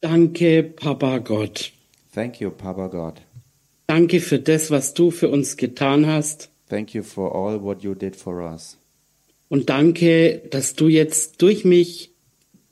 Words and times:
Danke, 0.00 0.62
Papa 0.62 1.18
Gott. 1.18 1.72
Thank 2.14 2.40
you, 2.40 2.50
Papa 2.50 2.88
God. 2.88 3.20
Danke 3.86 4.20
für 4.20 4.38
das, 4.38 4.70
was 4.70 4.94
du 4.94 5.10
für 5.10 5.28
uns 5.28 5.56
getan 5.56 6.06
hast. 6.06 6.50
Thank 6.68 6.94
you 6.94 7.02
for 7.02 7.34
all 7.34 7.62
what 7.62 7.82
you 7.82 7.94
did 7.94 8.16
for 8.16 8.40
us. 8.40 8.78
Und 9.48 9.68
danke, 9.68 10.42
dass 10.50 10.74
du 10.74 10.88
jetzt 10.88 11.42
durch 11.42 11.64
mich 11.64 12.12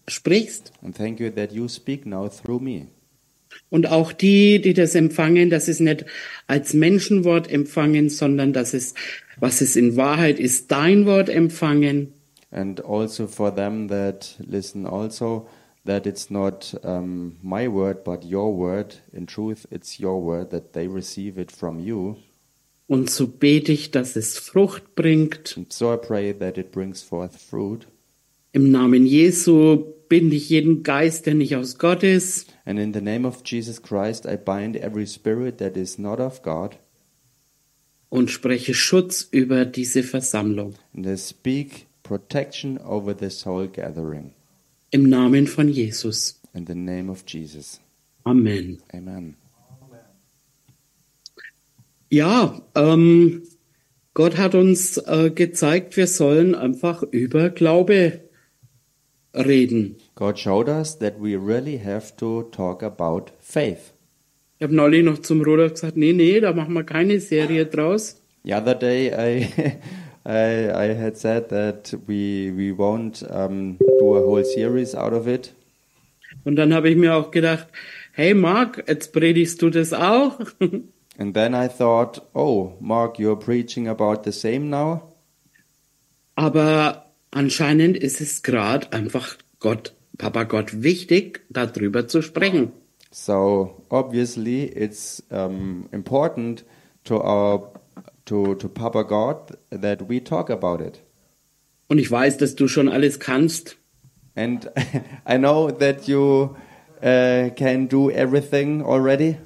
sprichst. 0.06 0.72
And 0.80 0.96
thank 0.96 1.20
you 1.20 1.28
that 1.30 1.52
you 1.52 1.68
speak 1.68 2.06
now 2.06 2.28
through 2.28 2.62
me. 2.62 2.86
Und 3.68 3.88
auch 3.90 4.12
die, 4.12 4.60
die 4.60 4.72
das 4.72 4.94
empfangen, 4.94 5.50
dass 5.50 5.68
es 5.68 5.80
nicht 5.80 6.06
als 6.46 6.72
Menschenwort 6.72 7.50
empfangen, 7.50 8.08
sondern 8.08 8.52
dass 8.52 8.72
es, 8.72 8.94
was 9.38 9.60
es 9.60 9.76
in 9.76 9.96
Wahrheit 9.96 10.38
ist, 10.38 10.70
dein 10.70 11.04
Wort 11.04 11.28
empfangen. 11.28 12.14
And 12.50 12.82
also 12.82 13.26
for 13.26 13.54
them 13.54 13.88
that 13.88 14.36
listen 14.38 14.86
also, 14.86 15.46
that 15.88 16.06
it's 16.06 16.30
not 16.30 16.74
um, 16.84 17.36
my 17.42 17.66
word, 17.66 18.04
but 18.04 18.24
your 18.24 18.54
word. 18.54 18.94
In 19.12 19.26
truth, 19.26 19.66
it's 19.70 19.98
your 19.98 20.20
word, 20.22 20.50
that 20.50 20.72
they 20.74 20.86
receive 20.86 21.38
it 21.38 21.50
from 21.50 21.80
you. 21.80 22.16
Und 22.86 23.10
so 23.10 23.26
bete 23.26 23.72
ich, 23.72 23.90
dass 23.90 24.16
es 24.16 24.38
Frucht 24.38 24.94
bringt. 24.94 25.54
And 25.56 25.72
so 25.72 25.92
I 25.92 25.96
pray 25.96 26.32
that 26.32 26.56
it 26.56 26.70
brings 26.72 27.02
forth 27.02 27.36
fruit. 27.36 27.86
Im 28.52 28.70
Namen 28.70 29.04
Jesu 29.04 29.84
binde 30.08 30.36
ich 30.36 30.48
jeden 30.48 30.82
Geist, 30.82 31.26
der 31.26 31.34
nicht 31.34 31.54
aus 31.54 31.76
Gott 31.76 32.02
ist. 32.02 32.48
And 32.64 32.78
in 32.78 32.94
the 32.94 33.00
name 33.02 33.26
of 33.26 33.42
Jesus 33.44 33.82
Christ, 33.82 34.24
I 34.24 34.36
bind 34.36 34.76
every 34.76 35.06
spirit 35.06 35.58
that 35.58 35.76
is 35.76 35.98
not 35.98 36.18
of 36.18 36.42
God, 36.42 36.78
und 38.08 38.30
spreche 38.30 38.72
Schutz 38.72 39.28
über 39.30 39.66
diese 39.66 40.02
Versammlung. 40.02 40.72
and 40.94 41.06
I 41.06 41.16
speak 41.18 41.88
protection 42.02 42.78
over 42.78 43.14
this 43.14 43.44
whole 43.44 43.68
gathering. 43.68 44.32
Im 44.90 45.08
Namen 45.08 45.46
von 45.46 45.68
Jesus. 45.68 46.40
In 46.54 46.66
the 46.66 46.74
name 46.74 47.10
of 47.10 47.24
Jesus. 47.26 47.80
Amen. 48.24 48.78
Amen. 48.92 49.36
Ja, 52.10 52.62
ähm, 52.74 53.42
Gott 54.14 54.38
hat 54.38 54.54
uns 54.54 54.96
äh, 54.96 55.30
gezeigt, 55.30 55.96
wir 55.96 56.06
sollen 56.06 56.54
einfach 56.54 57.02
über 57.02 57.50
Glaube 57.50 58.20
reden. 59.34 59.96
God 60.14 60.38
showed 60.38 60.68
us 60.68 60.98
that 60.98 61.20
we 61.20 61.36
really 61.36 61.78
have 61.78 62.16
to 62.16 62.44
talk 62.44 62.82
about 62.82 63.32
faith. 63.40 63.92
Ich 64.58 64.64
habe 64.64 64.74
neulich 64.74 65.04
noch 65.04 65.18
zum 65.18 65.42
Rudolf 65.42 65.74
gesagt, 65.74 65.96
nee, 65.96 66.12
nee, 66.12 66.40
da 66.40 66.52
machen 66.52 66.72
wir 66.72 66.82
keine 66.82 67.20
Serie 67.20 67.66
draus. 67.66 68.20
The 68.44 68.54
other 68.54 68.74
day, 68.74 69.12
I, 69.12 69.46
I, 70.28 70.70
I 70.70 70.94
had 70.94 71.16
said 71.16 71.48
that 71.48 71.94
we 72.06 72.52
we 72.52 72.70
won't 72.70 73.22
um, 73.30 73.78
do 73.98 74.14
a 74.14 74.20
whole 74.20 74.44
series 74.44 74.94
out 74.94 75.14
of 75.14 75.26
it, 75.26 75.54
Und 76.44 76.56
dann 76.56 76.72
habe 76.72 76.88
ich 76.90 76.96
mir 76.96 77.14
auch 77.14 77.30
gedacht, 77.30 77.66
hey 78.12 78.34
Marc, 78.34 78.84
jetzt 78.88 79.12
predigst 79.12 79.60
du 79.62 79.70
das 79.70 79.92
auch? 79.92 80.38
and 81.18 81.34
then 81.34 81.54
I 81.54 81.68
thought, 81.68 82.22
oh, 82.34 82.72
Mark, 82.80 83.18
you're 83.18 83.38
preaching 83.38 83.88
about 83.88 84.22
the 84.24 84.32
same 84.32 84.70
now. 84.70 85.14
Aber 86.36 87.06
anscheinend 87.30 87.96
ist 87.96 88.20
es 88.20 88.42
gerade 88.42 88.92
einfach 88.92 89.36
Gott, 89.60 89.94
Papa 90.16 90.44
Gott 90.44 90.82
wichtig, 90.82 91.44
darüber 91.50 92.06
zu 92.06 92.22
sprechen. 92.22 92.72
So 93.10 93.82
obviously, 93.88 94.64
it's 94.64 95.22
um, 95.30 95.88
important 95.92 96.64
to 97.04 97.16
our 97.16 97.72
to 98.28 98.54
to 98.54 98.68
Papa 98.68 99.04
God 99.04 99.56
that 99.70 100.08
we 100.08 100.22
talk 100.22 100.50
about 100.50 100.82
it. 100.82 101.00
Und 101.88 101.98
ich 101.98 102.10
weiß, 102.10 102.36
dass 102.36 102.54
du 102.54 102.68
schon 102.68 102.88
alles 102.88 103.18
kannst. 103.18 103.76
And 104.34 104.70
I 105.28 105.36
know 105.38 105.70
that 105.70 106.06
you 106.06 106.54
uh, 107.02 107.50
can 107.56 107.88
do 107.88 108.10
everything 108.10 108.82
already, 108.82 109.36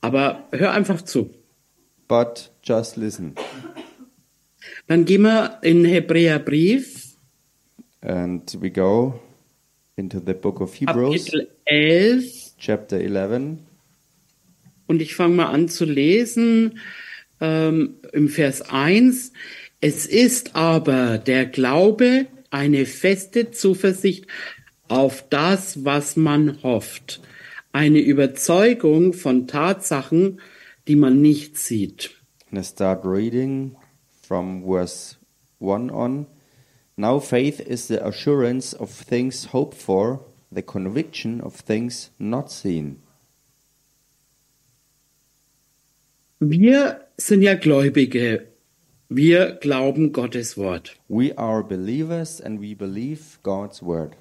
Aber 0.00 0.44
hör 0.52 0.72
einfach 0.72 1.02
zu. 1.02 1.30
but 2.08 2.50
just 2.62 2.96
listen. 2.96 3.34
Dann 4.86 5.04
gehen 5.04 5.22
wir 5.22 5.58
in 5.62 5.84
Hebräerbrief, 5.84 7.14
And 8.02 8.50
we 8.60 8.70
go 8.70 9.20
into 9.96 10.20
the 10.24 10.32
book 10.32 10.60
of 10.60 10.74
Hebrews, 10.74 11.26
Kapitel 11.26 11.48
11. 11.66 12.54
chapter 12.58 12.96
11. 12.98 13.58
Und 14.86 15.02
ich 15.02 15.14
fange 15.14 15.36
mal 15.36 15.46
an 15.50 15.68
zu 15.68 15.84
lesen 15.84 16.78
ähm, 17.40 17.96
im 18.12 18.28
Vers 18.28 18.62
1. 18.62 19.32
Es 19.80 20.06
ist 20.06 20.56
aber 20.56 21.18
der 21.18 21.46
Glaube 21.46 22.26
eine 22.50 22.86
feste 22.86 23.50
Zuversicht 23.50 24.26
auf 24.88 25.24
das, 25.28 25.84
was 25.84 26.16
man 26.16 26.62
hofft. 26.62 27.20
Eine 27.72 28.00
Überzeugung 28.00 29.12
von 29.12 29.46
Tatsachen, 29.46 30.40
die 30.88 30.96
man 30.96 31.22
nicht 31.22 31.56
sieht. 31.56 32.10
I 32.52 32.62
start 32.64 33.04
reading 33.04 33.76
from 34.22 34.64
verse 34.64 35.16
1 35.60 35.92
on. 35.92 36.26
Now 36.96 37.20
faith 37.20 37.60
is 37.60 37.86
the 37.86 38.00
assurance 38.00 38.74
of 38.74 38.90
things 38.90 39.52
hoped 39.52 39.80
for, 39.80 40.26
the 40.50 40.62
conviction 40.62 41.40
of 41.40 41.54
things 41.54 42.10
not 42.18 42.50
seen. 42.50 43.02
Wir 46.40 47.02
sind 47.18 47.42
ja 47.42 47.54
Gläubige. 47.54 48.46
Wir 49.10 49.58
glauben 49.60 50.12
Gottes 50.12 50.56
Wort. 50.56 50.96
We 51.08 51.36
are 51.36 51.62
believers 51.62 52.40
and 52.40 52.62
we 52.62 52.74
believe 52.74 53.38
God's 53.42 53.82
word. 53.82 54.12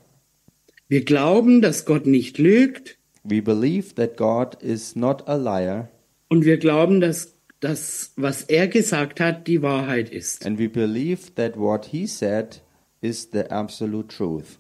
Wir 0.90 1.06
glauben, 1.06 1.62
dass 1.62 1.86
Gott 1.86 2.06
nicht 2.06 2.38
lügt. 2.38 2.98
We 3.24 3.42
believe 3.42 3.96
that 3.96 4.18
God 4.18 4.62
is 4.62 4.96
not 4.98 5.28
a 5.30 5.36
liar, 5.36 5.90
Und 6.30 6.44
wir 6.46 6.58
glauben, 6.58 7.00
dass 7.00 7.36
das, 7.62 8.12
was 8.18 8.44
er 8.44 8.68
gesagt 8.68 9.20
hat, 9.20 9.48
die 9.48 9.62
Wahrheit 9.62 10.10
ist. 10.10 10.46
and 10.46 10.60
we 10.60 10.68
believe 10.68 11.34
that 11.36 11.58
what 11.58 11.86
he 11.86 12.06
said 12.06 12.62
is 13.02 13.30
the 13.32 13.50
absolute 13.50 14.08
truth. 14.14 14.60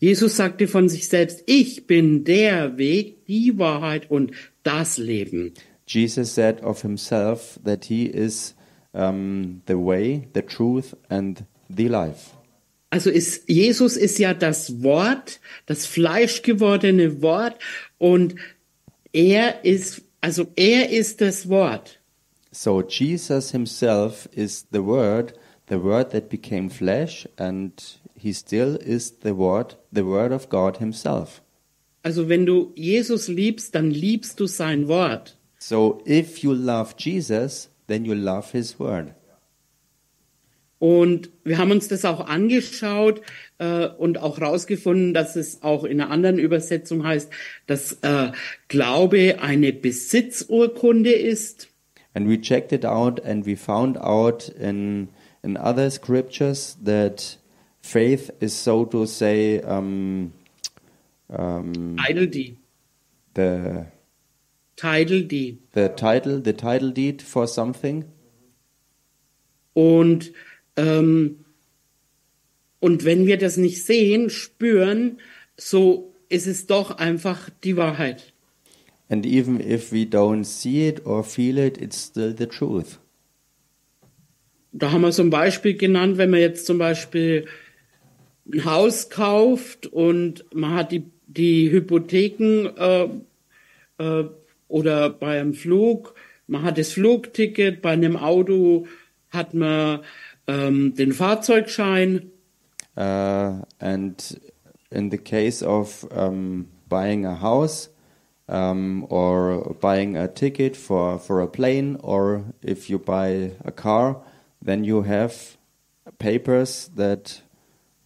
Jesus 0.00 0.36
sagte 0.36 0.66
von 0.66 0.88
sich 0.88 1.08
selbst, 1.08 1.44
ich 1.46 1.86
bin 1.86 2.24
der 2.24 2.76
Weg, 2.76 3.24
die 3.26 3.58
Wahrheit 3.58 4.10
und 4.10 4.32
das 4.62 4.98
Leben. 4.98 5.52
Jesus 5.86 6.32
said 6.32 6.60
of 6.62 6.82
himself 6.82 7.58
that 7.62 7.86
he 7.86 8.06
is 8.06 8.54
um, 8.94 9.62
the 9.66 9.78
way, 9.78 10.28
the 10.32 10.42
truth, 10.42 10.94
and 11.10 11.44
the 11.68 11.88
life. 11.88 12.34
Also 12.90 13.10
ist, 13.10 13.48
Jesus 13.48 13.96
ist 13.96 14.18
ja 14.18 14.34
das 14.34 14.82
Wort, 14.84 15.40
das 15.66 15.84
fleischgewordene 15.84 17.22
Wort 17.22 17.58
und 17.98 18.36
er 19.12 19.64
ist, 19.64 20.02
also 20.20 20.46
er 20.54 20.90
ist 20.90 21.20
das 21.20 21.48
Wort. 21.48 21.98
So 22.52 22.82
Jesus 22.82 23.50
himself 23.50 24.28
is 24.32 24.66
the 24.70 24.84
Word, 24.84 25.34
the 25.68 25.82
Word 25.82 26.12
that 26.12 26.28
became 26.28 26.70
flesh, 26.70 27.28
and 27.36 27.72
he 28.14 28.32
still 28.32 28.76
is 28.76 29.18
the 29.24 29.36
Word, 29.36 29.76
the 29.92 30.06
Word 30.06 30.30
of 30.30 30.48
God 30.48 30.76
himself. 30.76 31.42
Also 32.04 32.28
wenn 32.28 32.46
du 32.46 32.72
Jesus 32.76 33.26
liebst, 33.26 33.74
dann 33.74 33.90
liebst 33.90 34.38
du 34.38 34.46
sein 34.46 34.86
Wort. 34.86 35.36
So 35.66 36.02
if 36.04 36.44
you 36.44 36.52
love 36.52 36.94
Jesus, 36.98 37.70
then 37.86 38.04
you 38.04 38.14
love 38.14 38.52
his 38.52 38.78
Word. 38.78 39.14
Und 40.78 41.30
wir 41.42 41.56
haben 41.56 41.70
uns 41.70 41.88
das 41.88 42.04
auch 42.04 42.20
angeschaut 42.26 43.22
äh, 43.56 43.86
und 43.86 44.18
auch 44.18 44.38
rausgefunden, 44.42 45.14
dass 45.14 45.36
es 45.36 45.62
auch 45.62 45.84
in 45.84 46.02
einer 46.02 46.10
anderen 46.10 46.38
Übersetzung 46.38 47.06
heißt, 47.06 47.30
dass 47.66 47.92
äh, 48.02 48.32
Glaube 48.68 49.38
eine 49.40 49.72
Besitzurkunde 49.72 51.12
ist. 51.12 51.70
And 52.12 52.28
we 52.28 52.38
checked 52.38 52.72
it 52.72 52.84
out 52.84 53.24
and 53.24 53.46
we 53.46 53.56
found 53.56 53.96
out 53.96 54.50
in, 54.60 55.08
in 55.42 55.56
other 55.56 55.90
scriptures 55.90 56.76
that 56.84 57.38
faith 57.80 58.30
is 58.40 58.52
so 58.52 58.84
to 58.84 59.06
say 59.06 59.62
um, 59.62 60.34
um, 61.30 61.96
Title 61.96 62.26
Deed. 62.26 62.58
the, 63.34 63.86
Title 64.76 65.22
Deed. 65.22 65.58
the 65.74 65.88
title, 65.88 66.40
the 66.40 66.52
title 66.52 66.90
deed 66.90 67.22
for 67.22 67.46
something. 67.46 68.04
Und, 69.72 70.32
ähm, 70.76 71.44
und 72.80 73.04
wenn 73.04 73.26
wir 73.26 73.38
das 73.38 73.56
nicht 73.56 73.84
sehen, 73.84 74.30
spüren, 74.30 75.18
so 75.56 76.14
ist 76.28 76.46
es 76.46 76.66
doch 76.66 76.98
einfach 76.98 77.50
die 77.62 77.76
Wahrheit. 77.76 78.32
And 79.08 79.26
even 79.26 79.60
if 79.60 79.92
we 79.92 80.04
don't 80.04 80.44
see 80.44 80.88
it 80.88 81.04
or 81.06 81.22
feel 81.22 81.58
it, 81.58 81.80
it's 81.80 82.06
still 82.06 82.34
the 82.36 82.46
truth. 82.46 82.98
Da 84.72 84.90
haben 84.90 85.02
wir 85.02 85.12
so 85.12 85.22
ein 85.22 85.30
Beispiel 85.30 85.76
genannt, 85.76 86.18
wenn 86.18 86.30
man 86.30 86.40
jetzt 86.40 86.66
zum 86.66 86.78
Beispiel 86.78 87.46
ein 88.52 88.64
Haus 88.64 89.08
kauft 89.08 89.86
und 89.86 90.44
man 90.52 90.74
hat 90.74 90.90
die, 90.90 91.04
die 91.26 91.70
Hypotheken 91.70 92.66
äh, 92.76 93.08
äh, 93.98 94.24
oder 94.74 95.08
bei 95.08 95.40
einem 95.40 95.54
Flug, 95.54 96.14
man 96.48 96.64
hat 96.64 96.78
das 96.78 96.92
Flugticket, 96.92 97.80
bei 97.80 97.92
einem 97.92 98.16
Auto 98.16 98.86
hat 99.30 99.54
man 99.54 100.00
ähm, 100.48 100.94
den 100.94 101.12
Fahrzeugschein 101.12 102.30
Uh, 102.96 103.64
and 103.80 104.38
in 104.92 105.10
the 105.10 105.18
case 105.18 105.64
of 105.64 106.06
um, 106.12 106.68
buying 106.88 107.26
a 107.26 107.34
house 107.34 107.88
um, 108.48 109.04
or 109.10 109.74
buying 109.80 110.16
a 110.16 110.28
ticket 110.28 110.76
for, 110.76 111.18
for 111.18 111.40
a 111.40 111.48
plane, 111.48 111.96
or 112.04 112.44
if 112.62 112.88
you 112.88 113.00
buy 113.00 113.50
a 113.64 113.72
car, 113.72 114.22
then 114.62 114.84
you 114.84 115.02
have 115.02 115.56
papers 116.20 116.88
that 116.94 117.42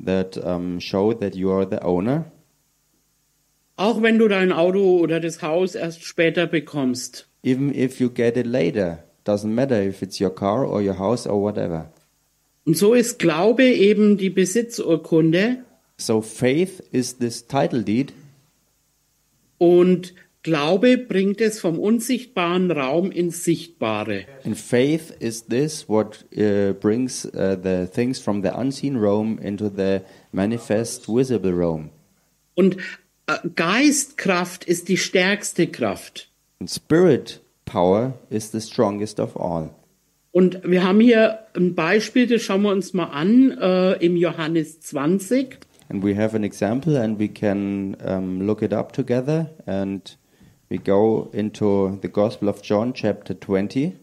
that 0.01 0.39
um, 0.43 0.79
show 0.79 1.13
that 1.13 1.35
you 1.35 1.51
are 1.51 1.67
the 1.67 1.83
owner. 1.83 2.25
Auch 3.79 4.03
wenn 4.03 4.19
du 4.19 4.29
dein 4.29 4.53
Auto 4.53 4.99
oder 4.99 5.21
das 5.21 5.41
Haus 5.41 5.75
erst 5.75 6.03
später 6.05 6.47
bekommst. 6.47 7.29
Even 7.45 7.73
if 7.73 8.01
you 8.01 8.11
get 8.11 8.37
it 8.37 8.47
later, 8.47 9.05
doesn't 9.25 9.55
matter 9.55 9.81
if 9.83 10.03
it's 10.03 10.21
your 10.21 10.35
car 10.35 10.67
or 10.69 10.81
your 10.83 10.99
house 10.99 11.27
or 11.27 11.41
whatever. 11.41 11.91
Und 12.67 12.77
so 12.77 12.93
ist 12.93 13.19
Glaube 13.19 13.65
eben 13.65 14.17
die 14.19 14.31
Besitzurkunde 14.31 15.59
So 15.97 16.21
faith 16.21 16.83
is 16.93 17.19
this 17.19 17.47
title 17.47 17.83
deed, 17.83 18.13
und 19.59 20.15
Glaube 20.45 20.97
bringt 20.97 21.41
es 21.41 21.59
vom 21.61 21.79
unsichtbaren 21.79 22.71
Raum 22.71 23.11
ins 23.11 23.45
Sichtbare. 23.45 24.25
and 24.45 24.57
faith 24.57 25.13
is 25.21 25.47
this 25.47 25.89
what 25.89 26.25
uh, 26.37 26.73
brings 26.75 27.27
uh, 27.27 27.57
the 27.61 27.87
things 27.93 28.19
from 28.21 28.43
the 28.43 28.51
unseen 28.57 28.97
realm 28.97 29.39
into 29.43 29.69
the 29.69 30.01
manifest 30.33 31.09
visible 31.09 31.53
realm. 31.53 31.91
Und 32.55 32.77
Geistkraft 33.55 34.65
ist 34.65 34.89
die 34.89 34.97
stärkste 34.97 35.67
Kraft. 35.67 36.31
And 36.61 36.71
spirit 36.71 37.41
power 37.67 38.15
is 38.31 38.51
the 38.51 38.61
strongest 38.61 39.21
of 39.21 39.37
all. 39.39 39.71
Und 40.33 40.61
wir 40.65 40.85
haben 40.85 41.01
hier 41.01 41.41
ein 41.55 41.75
Beispiel, 41.75 42.27
das 42.27 42.43
schauen 42.43 42.63
wir 42.63 42.71
uns 42.71 42.95
mal 42.95 43.07
an, 43.07 43.51
äh, 43.59 43.93
im 44.05 44.17
Johannes 44.17 44.81
20. 44.81 45.59
And 45.91 46.05
we 46.05 46.15
have 46.17 46.37
an 46.37 46.45
example, 46.45 47.01
and 47.01 47.19
we 47.19 47.29
can 47.29 47.97
um, 48.05 48.43
look 48.43 48.63
it 48.63 48.73
up 48.73 48.93
together. 48.93 49.51
And 49.67 50.19
we 50.69 50.79
go 50.79 51.31
into 51.33 51.99
the 52.03 52.09
Gospel 52.09 52.49
of 52.49 52.63
John, 52.63 52.93
chapter 52.95 53.39
20. 53.39 53.95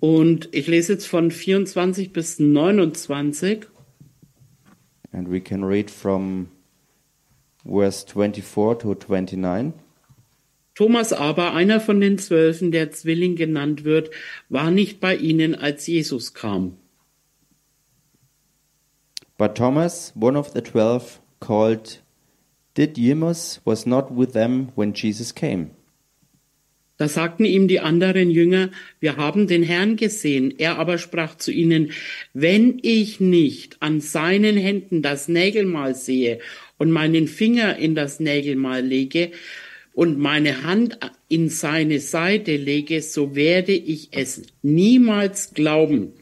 Und 0.00 0.48
ich 0.52 0.66
lese 0.66 0.94
jetzt 0.94 1.06
von 1.06 1.30
24 1.30 2.12
bis 2.12 2.38
29. 2.38 3.66
And 5.12 5.30
we 5.30 5.40
can 5.40 5.64
read 5.64 5.90
from 5.90 6.48
verse 7.64 8.04
24 8.04 8.78
to 8.78 8.94
29. 8.94 9.74
Thomas 10.74 11.12
aber, 11.12 11.52
einer 11.52 11.80
von 11.80 12.00
den 12.00 12.16
Zwölfen, 12.18 12.70
der 12.70 12.90
Zwilling 12.90 13.36
genannt 13.36 13.84
wird, 13.84 14.10
war 14.48 14.70
nicht 14.70 15.00
bei 15.00 15.14
ihnen, 15.14 15.54
als 15.54 15.86
Jesus 15.86 16.32
kam. 16.32 16.76
But 19.36 19.56
Thomas, 19.56 20.12
one 20.18 20.38
of 20.38 20.52
the 20.54 20.60
twelve, 20.60 21.20
called 21.40 22.02
Didymus, 22.76 23.60
was 23.64 23.86
not 23.86 24.10
with 24.10 24.32
them 24.32 24.68
when 24.76 24.92
Jesus 24.94 25.34
came. 25.34 25.70
Da 26.98 27.08
sagten 27.08 27.46
ihm 27.46 27.66
die 27.66 27.80
anderen 27.80 28.30
Jünger, 28.30 28.70
wir 29.00 29.16
haben 29.16 29.46
den 29.46 29.62
Herrn 29.62 29.96
gesehen. 29.96 30.52
Er 30.58 30.78
aber 30.78 30.98
sprach 30.98 31.34
zu 31.34 31.50
ihnen, 31.50 31.92
wenn 32.34 32.78
ich 32.82 33.20
nicht 33.20 33.80
an 33.80 34.02
seinen 34.02 34.58
Händen 34.58 35.00
das 35.00 35.26
Nägelmal 35.26 35.94
sehe 35.94 36.40
und 36.80 36.90
meinen 36.90 37.28
Finger 37.28 37.76
in 37.76 37.94
das 37.94 38.20
Nägelmal 38.20 38.80
lege 38.80 39.32
und 39.92 40.18
meine 40.18 40.64
Hand 40.64 40.98
in 41.28 41.50
seine 41.50 42.00
Seite 42.00 42.56
lege, 42.56 43.02
so 43.02 43.34
werde 43.34 43.72
ich 43.72 44.08
es 44.12 44.42
niemals 44.62 45.52
glauben. 45.52 46.14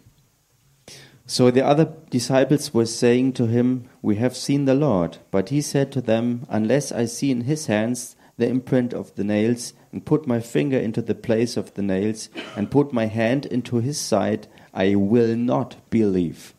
So 1.27 1.51
the 1.51 1.63
other 1.63 1.85
disciples 2.13 2.75
were 2.75 2.87
saying 2.87 3.35
to 3.35 3.47
him, 3.47 3.85
We 4.03 4.19
have 4.19 4.35
seen 4.35 4.67
the 4.67 4.75
Lord. 4.75 5.21
But 5.31 5.51
he 5.51 5.61
said 5.61 5.93
to 5.93 6.01
them, 6.01 6.41
Unless 6.49 6.91
I 6.91 7.07
see 7.07 7.31
in 7.31 7.43
his 7.43 7.69
hands 7.69 8.17
the 8.37 8.49
imprint 8.49 8.95
of 8.95 9.15
the 9.15 9.25
nails, 9.25 9.75
and 9.93 10.05
put 10.05 10.27
my 10.27 10.41
finger 10.41 10.79
into 10.79 11.03
the 11.03 11.15
place 11.15 11.57
of 11.57 11.75
the 11.75 11.83
nails, 11.83 12.31
and 12.57 12.71
put 12.71 12.93
my 12.93 13.07
hand 13.07 13.47
into 13.47 13.77
his 13.77 14.01
side, 14.01 14.49
I 14.75 14.97
will 14.97 15.37
not 15.37 15.77
believe. 15.91 16.55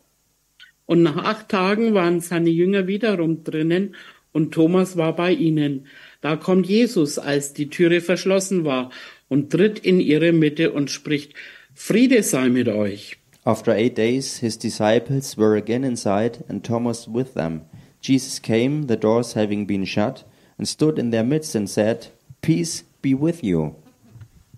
Und 0.90 1.04
nach 1.04 1.18
acht 1.18 1.50
Tagen 1.50 1.94
waren 1.94 2.20
seine 2.20 2.50
Jünger 2.50 2.88
wiederum 2.88 3.44
drinnen 3.44 3.94
und 4.32 4.52
Thomas 4.56 4.98
war 4.98 5.16
bei 5.16 5.32
ihnen. 5.32 5.86
Da 6.22 6.36
kommt 6.36 6.66
Jesus, 6.66 7.20
als 7.20 7.54
die 7.54 7.70
Türe 7.70 8.02
verschlossen 8.02 8.66
war, 8.66 8.90
und 9.28 9.52
tritt 9.52 9.78
in 9.78 10.00
ihre 10.00 10.32
Mitte 10.32 10.72
und 10.72 10.90
spricht, 10.90 11.36
Friede 11.76 12.24
sei 12.24 12.50
mit 12.50 12.68
euch. 12.70 13.18
After 13.44 13.72
eight 13.74 14.00
days, 14.00 14.40
his 14.40 14.58
disciples 14.58 15.38
were 15.38 15.56
again 15.56 15.84
inside, 15.84 16.44
and 16.48 16.66
Thomas 16.66 17.08
with 17.08 17.36
them. 17.36 17.62
Jesus 18.02 18.42
came, 18.42 18.88
the 18.88 18.98
doors 18.98 19.36
having 19.36 19.68
been 19.68 19.86
shut, 19.86 20.26
and 20.58 20.68
stood 20.68 20.98
in 20.98 21.12
their 21.12 21.24
midst 21.24 21.56
and 21.56 21.70
said, 21.70 22.08
Peace 22.42 22.84
be 23.04 23.14
with 23.14 23.44
you. 23.44 23.76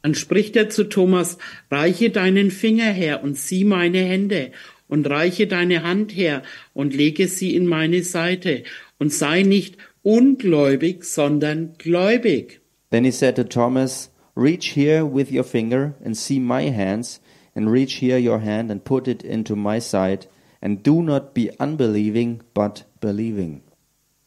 Dann 0.01 0.16
spricht 0.16 0.56
er 0.56 0.69
zu 0.69 0.86
Thomas, 0.86 1.38
reiche 1.69 2.10
deinen 2.10 2.51
Finger 2.51 2.92
her 2.92 3.22
und 3.22 3.38
sieh 3.38 3.66
meine 3.66 4.00
Hände 4.00 4.51
und 4.92 5.10
reiche 5.10 5.48
deine 5.48 5.84
Hand 5.84 6.14
her 6.16 6.44
und 6.74 6.94
lege 6.94 7.30
sie 7.30 7.56
in 7.56 7.66
meine 7.66 8.04
Seite 8.04 8.64
und 9.00 9.14
sei 9.14 9.42
nicht 9.44 9.78
ungläubig, 10.04 11.06
sondern 11.06 11.76
gläubig. 11.78 12.60
Then 12.92 13.06
he 13.06 13.12
said 13.12 13.38
to 13.38 13.46
Thomas, 13.46 14.12
Reach 14.36 14.74
here 14.76 15.06
with 15.06 15.32
your 15.32 15.46
finger 15.46 15.94
and 16.04 16.16
see 16.16 16.40
my 16.40 16.70
hands, 16.70 17.22
and 17.56 17.70
reach 17.72 18.00
here 18.02 18.20
your 18.20 18.40
hand 18.40 18.70
and 18.70 18.84
put 18.84 19.08
it 19.08 19.24
into 19.24 19.56
my 19.56 19.80
side, 19.80 20.28
and 20.62 20.84
do 20.84 21.02
not 21.02 21.34
be 21.34 21.50
unbelieving, 21.58 22.42
but 22.54 22.84
believing. 23.00 23.62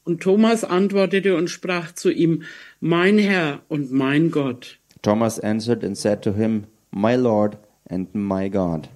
Und 0.04 0.22
Thomas 0.22 0.64
antwortete 0.64 1.36
und 1.36 1.48
sprach 1.48 1.92
zu 1.92 2.10
ihm, 2.10 2.42
mein 2.80 3.18
Herr 3.18 3.60
und 3.68 3.92
mein 3.92 4.30
Gott. 4.30 4.78
Thomas 5.02 5.38
answered 5.38 5.84
and 5.84 5.96
said 5.96 6.22
to 6.22 6.32
him, 6.32 6.66
My 6.90 7.16
Lord 7.16 7.58
and 7.90 8.14
my 8.14 8.48
God. 8.48 8.88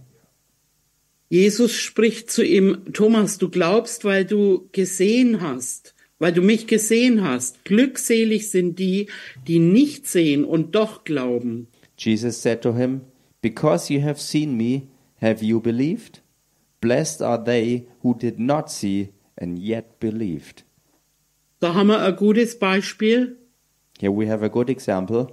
Jesus 1.28 1.74
spricht 1.74 2.30
zu 2.30 2.42
ihm, 2.42 2.92
Thomas, 2.92 3.38
du 3.38 3.50
glaubst, 3.50 4.04
weil 4.04 4.24
du 4.24 4.68
gesehen 4.72 5.40
hast, 5.40 5.94
weil 6.18 6.32
du 6.32 6.40
mich 6.40 6.66
gesehen 6.66 7.22
hast. 7.22 7.64
Glückselig 7.64 8.50
sind 8.50 8.78
die, 8.78 9.08
die 9.46 9.58
nicht 9.58 10.06
sehen 10.06 10.44
und 10.44 10.74
doch 10.74 11.04
glauben. 11.04 11.68
Jesus 11.98 12.40
said 12.40 12.62
to 12.62 12.74
him, 12.74 13.02
Because 13.42 13.92
you 13.92 14.02
have 14.02 14.20
seen 14.20 14.56
me, 14.56 14.88
have 15.20 15.44
you 15.44 15.60
believed? 15.60 16.22
Blessed 16.80 17.22
are 17.22 17.42
they 17.42 17.86
who 18.02 18.14
did 18.14 18.38
not 18.38 18.70
see 18.70 19.10
and 19.36 19.58
yet 19.58 20.00
believed. 20.00 20.64
Da 21.60 21.74
haben 21.74 21.88
wir 21.88 22.00
ein 22.00 22.16
gutes 22.16 22.58
Beispiel, 22.58 23.36
Here 24.00 24.12
we 24.12 24.30
have 24.30 24.44
a 24.44 24.48
good 24.48 24.70
example 24.70 25.28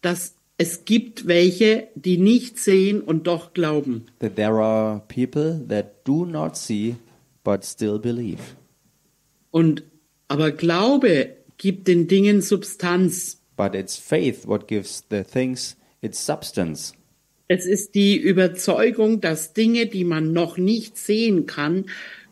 dass 0.00 0.34
es 0.60 0.84
gibt 0.84 1.26
welche, 1.26 1.88
die 1.94 2.18
nicht 2.18 2.58
sehen 2.58 3.00
und 3.00 3.26
doch 3.26 3.54
glauben. 3.54 4.04
that 4.18 4.36
there 4.36 4.60
are 4.62 5.00
people 5.08 5.64
that 5.68 6.06
do 6.06 6.26
not 6.26 6.54
see 6.54 6.96
but 7.42 7.64
still 7.64 7.98
believe. 7.98 8.42
Und 9.50 9.84
aber 10.28 10.52
Glaube 10.52 11.30
gibt 11.56 11.88
den 11.88 12.08
Dingen 12.08 12.42
Substanz. 12.42 13.40
But 13.56 13.74
it's 13.74 13.96
faith 13.96 14.46
what 14.46 14.68
gives 14.68 15.02
the 15.10 15.22
things 15.22 15.78
its 16.02 16.24
substance. 16.24 16.92
Es 17.48 17.64
ist 17.64 17.94
die 17.94 18.18
Überzeugung, 18.18 19.22
dass 19.22 19.54
Dinge, 19.54 19.86
die 19.86 20.04
man 20.04 20.34
noch 20.34 20.58
nicht 20.58 20.98
sehen 20.98 21.46
kann, 21.46 21.86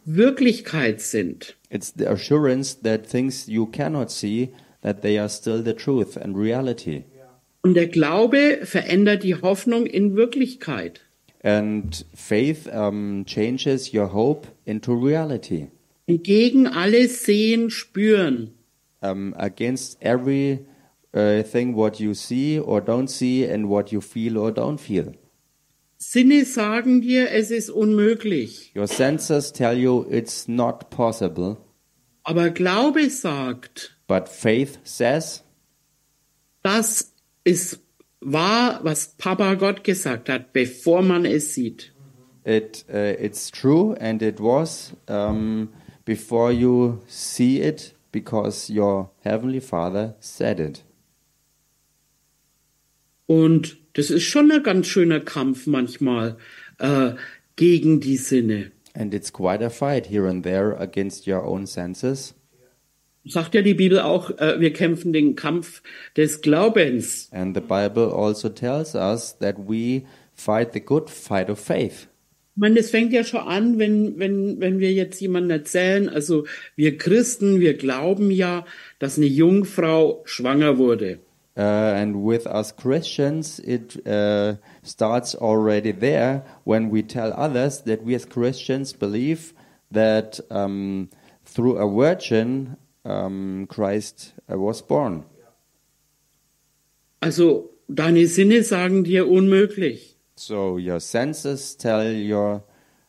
Wirklichkeit 0.04 1.00
sind. 1.00 1.56
It's 1.70 1.94
the 1.96 2.06
assurance 2.06 2.78
that 2.82 3.08
things 3.08 3.46
you 3.46 3.64
cannot 3.64 4.10
see 4.10 4.50
that 4.82 5.00
they 5.00 5.18
are 5.18 5.30
still 5.30 5.64
the 5.64 5.72
truth 5.72 6.18
and 6.18 6.36
reality. 6.36 7.04
Und 7.62 7.74
der 7.74 7.88
Glaube 7.88 8.60
verändert 8.62 9.22
die 9.24 9.34
Hoffnung 9.34 9.86
in 9.86 10.16
Wirklichkeit. 10.16 11.00
And 11.42 12.04
faith 12.14 12.66
um, 12.72 13.24
changes 13.26 13.92
your 13.94 14.12
hope 14.12 14.48
into 14.64 14.92
reality. 14.94 15.68
Gegen 16.06 16.66
alles 16.66 17.24
Sehen, 17.24 17.70
Spüren. 17.70 18.54
um, 19.00 19.34
against 19.36 19.96
every 20.02 20.66
uh, 21.14 21.42
thing 21.42 21.74
what 21.76 22.00
you 22.00 22.14
see 22.14 22.58
or 22.58 22.80
don't 22.80 23.08
see 23.08 23.44
and 23.44 23.68
what 23.68 23.92
you 23.92 24.00
feel 24.00 24.36
or 24.38 24.50
don't 24.50 24.78
feel. 24.78 25.12
Sinne 25.98 26.44
sagen 26.44 27.00
dir, 27.00 27.30
es 27.32 27.50
ist 27.50 27.70
unmöglich. 27.70 28.72
Your 28.74 28.86
senses 28.86 29.52
tell 29.52 29.76
you 29.76 30.06
it's 30.10 30.48
not 30.48 30.90
possible, 30.90 31.56
Aber 32.24 32.50
Glaube 32.50 33.10
sagt, 33.10 33.96
but 34.06 34.28
faith 34.28 34.78
says 34.84 35.42
das 36.62 37.12
ist 37.48 37.80
wahr, 38.20 38.80
was 38.82 39.14
Papa 39.16 39.54
Gott 39.54 39.84
gesagt 39.84 40.28
hat, 40.28 40.52
bevor 40.52 41.02
man 41.02 41.24
es 41.24 41.54
sieht. 41.54 41.92
it 42.48 42.84
uh, 42.88 43.14
it's 43.20 43.50
true 43.50 43.94
and 44.00 44.22
it 44.22 44.40
was 44.40 44.94
um, 45.06 45.68
before 46.04 46.50
you 46.50 47.02
see 47.06 47.60
it 47.60 47.92
because 48.10 48.70
your 48.70 49.10
heavenly 49.22 49.60
Father 49.60 50.14
said 50.20 50.58
it. 50.58 50.82
Und 53.26 53.76
das 53.92 54.10
ist 54.10 54.22
schon 54.22 54.50
ein 54.50 54.62
ganz 54.62 54.86
schöner 54.86 55.20
Kampf 55.20 55.66
manchmal 55.66 56.38
äh, 56.78 57.12
gegen 57.56 58.00
die 58.00 58.16
Sinne. 58.16 58.72
And 58.94 59.12
it's 59.12 59.30
quite 59.30 59.62
a 59.62 59.68
fight 59.68 60.06
here 60.06 60.26
and 60.26 60.42
there 60.42 60.74
against 60.80 61.26
your 61.26 61.44
own 61.44 61.66
senses. 61.66 62.34
Sagt 63.28 63.54
ja 63.54 63.62
die 63.62 63.74
Bibel 63.74 64.00
auch, 64.00 64.30
äh, 64.38 64.60
wir 64.60 64.72
kämpfen 64.72 65.12
den 65.12 65.36
Kampf 65.36 65.82
des 66.16 66.40
Glaubens. 66.40 67.28
And 67.32 67.54
the 67.54 67.60
Bible 67.60 68.12
also 68.12 68.48
tells 68.48 68.94
us 68.94 69.36
that 69.38 69.56
we 69.68 70.02
fight 70.34 70.72
the 70.72 70.80
good 70.80 71.10
fight 71.10 71.50
of 71.50 71.58
faith. 71.58 72.08
Ich 72.54 72.60
meine, 72.60 72.74
das 72.74 72.90
fängt 72.90 73.12
ja 73.12 73.22
schon 73.22 73.40
an, 73.40 73.78
wenn, 73.78 74.18
wenn, 74.18 74.60
wenn 74.60 74.80
wir 74.80 74.92
jetzt 74.92 75.20
jemandem 75.20 75.58
erzählen, 75.58 76.08
also 76.08 76.44
wir 76.74 76.98
Christen, 76.98 77.60
wir 77.60 77.74
glauben 77.74 78.32
ja, 78.32 78.64
dass 78.98 79.16
eine 79.16 79.26
Jungfrau 79.26 80.22
schwanger 80.24 80.76
wurde. 80.76 81.20
Uh, 81.56 81.62
and 81.62 82.16
with 82.16 82.46
us 82.46 82.74
Christians, 82.74 83.58
it 83.58 84.00
uh, 84.06 84.54
starts 84.84 85.34
already 85.36 85.92
there 85.92 86.44
when 86.64 86.92
we 86.92 87.02
tell 87.02 87.32
others 87.32 87.82
that 87.84 88.04
we 88.04 88.14
as 88.14 88.28
Christians 88.28 88.92
believe 88.92 89.54
that 89.92 90.40
um, 90.50 91.10
through 91.44 91.76
a 91.76 91.86
virgin 91.86 92.76
um, 93.08 93.66
Christ 93.68 94.34
uh, 94.48 94.54
was 94.54 94.86
born. 94.86 95.24
Also 97.20 97.70
deine 97.88 98.26
Sinne 98.26 98.62
sagen 98.62 99.04
dir 99.04 99.28
unmöglich. 99.28 100.16
So 100.36 100.78
your 100.78 101.00
senses 101.00 101.76
tell 101.76 102.14
your 102.14 102.62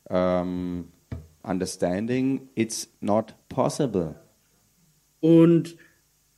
um, 0.10 0.88
understanding 1.44 2.50
it's 2.56 2.90
not 3.02 3.36
possible. 3.50 4.16
Und 5.20 5.76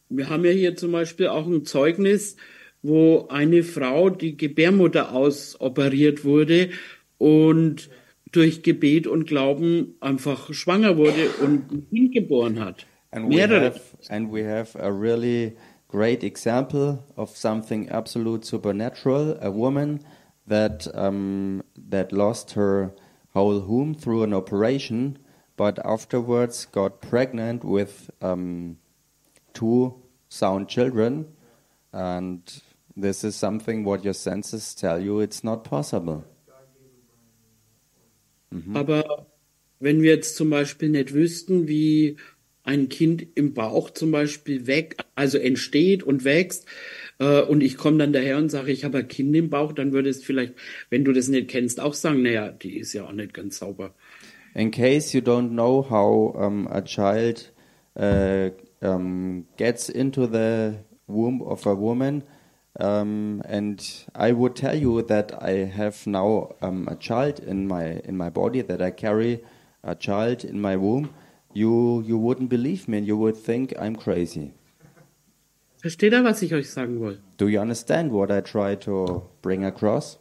wir 0.09 0.29
haben 0.29 0.43
ja 0.43 0.51
hier 0.51 0.75
zum 0.75 0.91
Beispiel 0.91 1.27
auch 1.27 1.45
ein 1.45 1.65
Zeugnis, 1.65 2.35
wo 2.81 3.27
eine 3.29 3.63
Frau 3.63 4.09
die 4.09 4.35
Gebärmutter 4.35 5.13
ausoperiert 5.13 6.25
wurde 6.25 6.71
und 7.19 7.89
durch 8.31 8.63
Gebet 8.63 9.07
und 9.07 9.25
Glauben 9.25 9.95
einfach 9.99 10.51
schwanger 10.53 10.97
wurde 10.97 11.29
und 11.41 11.71
ein 11.71 11.89
Kind 11.89 12.13
geboren 12.13 12.59
hat. 12.59 12.87
And 13.13 13.27
we 13.27 13.37
have 13.37 13.81
and 14.09 14.29
we 14.29 14.43
have 14.43 14.75
a 14.79 14.91
really 14.91 15.57
great 15.89 16.23
example 16.23 17.03
of 17.17 17.35
something 17.35 17.89
absolute 17.89 18.45
supernatural. 18.45 19.37
A 19.41 19.51
woman 19.51 19.99
that 20.47 20.87
um, 20.95 21.63
that 21.75 22.13
lost 22.13 22.51
her 22.51 22.93
whole 23.33 23.59
womb 23.59 23.95
through 23.95 24.23
an 24.23 24.33
operation, 24.33 25.17
but 25.57 25.77
afterwards 25.85 26.65
got 26.65 27.01
pregnant 27.01 27.63
with 27.63 28.09
um, 28.21 28.77
two 29.53 30.01
sound 30.29 30.69
children, 30.69 31.27
and 31.91 32.61
this 32.95 33.23
is 33.23 33.35
something 33.35 33.83
what 33.83 34.05
your 34.05 34.13
senses 34.13 34.73
tell 34.73 34.99
you 34.99 35.19
it's 35.19 35.43
not 35.43 35.63
possible. 35.63 36.23
Aber 38.73 39.27
wenn 39.79 40.01
wir 40.01 40.15
jetzt 40.15 40.35
zum 40.35 40.49
Beispiel 40.49 40.89
nicht 40.89 41.13
wüssten, 41.13 41.67
wie 41.69 42.17
ein 42.63 42.89
Kind 42.89 43.25
im 43.35 43.53
Bauch 43.53 43.89
zum 43.89 44.11
Beispiel 44.11 44.67
weg, 44.67 44.97
also 45.15 45.37
entsteht 45.37 46.03
und 46.03 46.23
wächst, 46.23 46.65
äh, 47.19 47.41
und 47.41 47.61
ich 47.61 47.77
komme 47.77 47.97
dann 47.97 48.13
daher 48.13 48.37
und 48.37 48.49
sage, 48.49 48.71
ich 48.71 48.83
habe 48.83 48.99
ein 48.99 49.07
Kind 49.07 49.35
im 49.35 49.49
Bauch, 49.49 49.73
dann 49.73 49.93
würdest 49.93 50.25
vielleicht, 50.25 50.53
wenn 50.89 51.05
du 51.05 51.13
das 51.13 51.27
nicht 51.27 51.49
kennst, 51.49 51.79
auch 51.79 51.93
sagen, 51.93 52.23
naja, 52.23 52.49
die 52.49 52.77
ist 52.77 52.93
ja 52.93 53.05
auch 53.05 53.13
nicht 53.13 53.33
ganz 53.33 53.59
sauber. 53.59 53.93
In 54.53 54.71
case 54.71 55.17
you 55.17 55.23
don't 55.23 55.51
know 55.51 55.85
how 55.89 56.35
um, 56.35 56.67
a 56.67 56.81
child 56.81 57.53
uh, 57.95 58.49
um, 58.81 59.45
gets 59.55 59.87
into 59.87 60.27
the 60.27 60.73
womb 61.07 61.41
of 61.41 61.65
a 61.65 61.73
woman, 61.73 62.23
um, 62.77 63.41
and 63.47 63.81
I 64.13 64.33
would 64.33 64.55
tell 64.55 64.75
you 64.75 65.01
that 65.03 65.41
I 65.41 65.65
have 65.65 66.05
now 66.05 66.55
a 66.61 66.95
child 66.99 67.39
in 67.39 67.65
my 67.65 68.01
in 68.03 68.17
my 68.17 68.29
body, 68.29 68.61
that 68.61 68.81
I 68.81 68.91
carry 68.91 69.41
a 69.83 69.95
child 69.95 70.43
in 70.43 70.59
my 70.59 70.75
womb, 70.75 71.09
you 71.53 72.03
you 72.05 72.17
wouldn't 72.17 72.50
believe 72.50 72.88
me, 72.88 72.98
and 72.98 73.08
you 73.08 73.17
would 73.17 73.36
think 73.36 73.74
I'm 73.77 73.96
crazy. 73.96 74.53
Versteht 75.81 76.13
ihr, 76.13 76.24
was 76.24 76.41
ich 76.43 76.53
euch 76.53 76.70
sagen 76.70 77.01
will? 77.01 77.20
Do 77.38 77.48
you 77.48 77.60
understand 77.60 78.12
what 78.12 78.29
I 78.29 78.41
try 78.41 78.75
to 78.86 79.29
bring 79.41 79.65
across? 79.65 80.20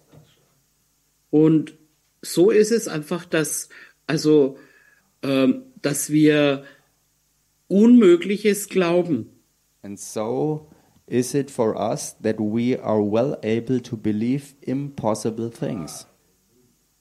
Und 1.31 1.75
so 2.23 2.51
ist 2.51 2.73
es 2.73 2.89
einfach, 2.89 3.25
dass, 3.25 3.69
also, 4.07 4.57
ähm, 5.23 5.65
dass 5.83 6.11
wir 6.11 6.65
Unmögliches 7.69 8.69
glauben. 8.69 9.31
And 9.83 9.99
so 9.99 10.69
is 11.07 11.35
it 11.35 11.51
for 11.51 11.77
us 11.77 12.17
that 12.23 12.39
we 12.39 12.77
are 12.77 13.01
well 13.01 13.39
able 13.45 13.81
to 13.81 13.97
believe 13.97 14.55
impossible 14.63 15.51
things. 15.51 16.07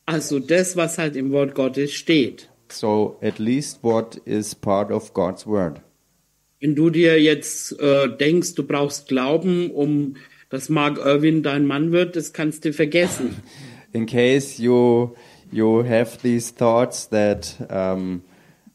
Also 0.06 0.40
das, 0.40 0.76
was 0.76 0.98
halt 0.98 1.16
im 1.16 1.32
Wort 1.32 1.56
Gottes 1.56 1.94
steht. 1.94 2.50
So 2.72 3.18
at 3.22 3.40
least 3.40 3.80
what 3.82 4.22
is 4.26 4.56
part 4.56 4.92
of 4.92 5.14
God's 5.14 5.46
word. 5.46 5.82
Wenn 6.60 6.76
du 6.76 6.90
dir 6.90 7.22
jetzt 7.22 7.80
äh, 7.80 8.10
denkst, 8.10 8.56
du 8.56 8.64
brauchst 8.64 9.08
Glauben, 9.08 9.72
um 9.72 10.16
dass 10.50 10.68
Mark 10.68 10.98
Irwin 10.98 11.44
dein 11.44 11.66
Mann 11.66 11.92
wird, 11.92 12.16
das 12.16 12.34
kannst 12.34 12.66
du 12.66 12.74
vergessen. 12.74 13.36
In 13.94 14.06
case 14.06 14.62
you 14.62 15.16
you 15.52 15.84
have 15.84 16.18
these 16.22 16.52
thoughts 16.52 17.10
that 17.10 17.56
um, 17.70 18.22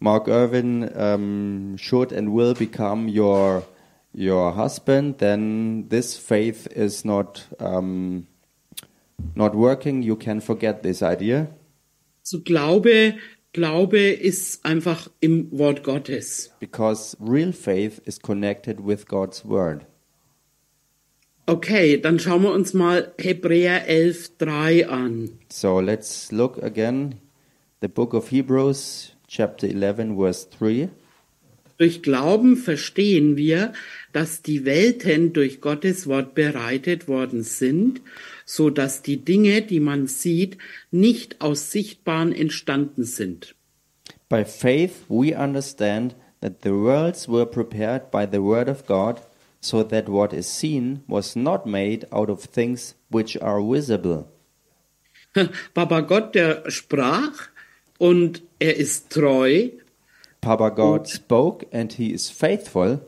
Mark 0.01 0.29
Irwin 0.29 0.89
um, 0.97 1.77
should 1.77 2.13
and 2.13 2.33
will 2.33 2.55
become 2.55 3.09
your 3.09 3.65
your 4.13 4.53
husband, 4.57 5.19
then 5.19 5.89
this 5.89 6.17
faith 6.17 6.67
is 6.75 7.05
not 7.05 7.47
um, 7.59 8.27
not 9.35 9.55
working. 9.55 10.03
You 10.03 10.17
can 10.17 10.41
forget 10.41 10.83
this 10.83 11.03
idea. 11.03 11.49
So 12.23 12.41
Glaube, 12.41 13.15
Glaube 13.55 14.01
ist 14.01 14.67
einfach 14.67 15.09
im 15.21 15.49
Wort 15.53 15.85
Gottes. 15.85 16.51
because 16.61 17.17
real 17.21 17.53
faith 17.53 18.03
is 18.05 18.21
connected 18.21 18.85
with 18.85 19.07
God's 19.07 19.45
word. 19.45 19.87
Okay, 21.47 22.01
dann 22.01 22.19
schauen 22.19 22.43
wir 22.43 22.53
uns 22.53 22.75
mal 22.75 23.13
Hebräer 23.17 23.89
11.3 23.89 24.87
an. 24.87 25.31
So 25.51 25.81
let's 25.81 26.33
look 26.33 26.63
again 26.63 27.15
the 27.81 27.89
book 27.89 28.13
of 28.13 28.31
Hebrews 28.31 29.15
chapter 29.29 29.69
11 29.69 30.17
verse 30.17 30.49
3. 30.59 30.89
Durch 31.79 32.03
Glauben 32.03 32.57
verstehen 32.57 33.37
wir, 33.37 33.73
dass 34.13 34.43
die 34.43 34.65
Welten 34.65 35.33
durch 35.33 35.61
Gottes 35.61 36.07
Wort 36.07 36.35
bereitet 36.35 37.09
worden 37.09 37.43
sind, 37.43 38.01
so 38.45 38.71
dass 38.71 39.03
die 39.03 39.25
Dinge, 39.25 39.63
die 39.63 39.81
man 39.81 40.07
sieht, 40.07 40.59
nicht 40.91 41.41
aus 41.41 41.71
Sichtbaren 41.71 42.33
entstanden 42.33 43.05
sind. 43.05 43.55
By 44.29 44.45
faith 44.45 45.05
we 45.09 45.37
understand 45.37 46.15
that 46.41 46.63
the 46.63 46.73
worlds 46.73 47.29
were 47.29 47.47
prepared 47.47 48.11
by 48.11 48.27
the 48.31 48.43
word 48.43 48.69
of 48.69 48.87
God 48.87 49.21
so 49.61 49.83
that 49.83 50.09
what 50.09 50.33
is 50.33 50.47
seen 50.47 51.03
was 51.07 51.37
not 51.37 51.67
made 51.67 52.07
out 52.13 52.29
of 52.29 52.45
things 52.45 52.95
which 53.11 53.41
are 53.41 53.61
visible. 53.61 54.27
Papa 55.75 56.03
Gott, 56.03 56.35
der 56.35 56.71
sprach 56.71 57.49
und 57.99 58.43
er 58.59 58.77
ist 58.77 59.11
treu, 59.11 59.71
Papa 60.41 60.69
God 60.69 61.09
spoke 61.09 61.67
and 61.73 61.93
he 61.95 62.13
is 62.13 62.29
faithful. 62.29 63.01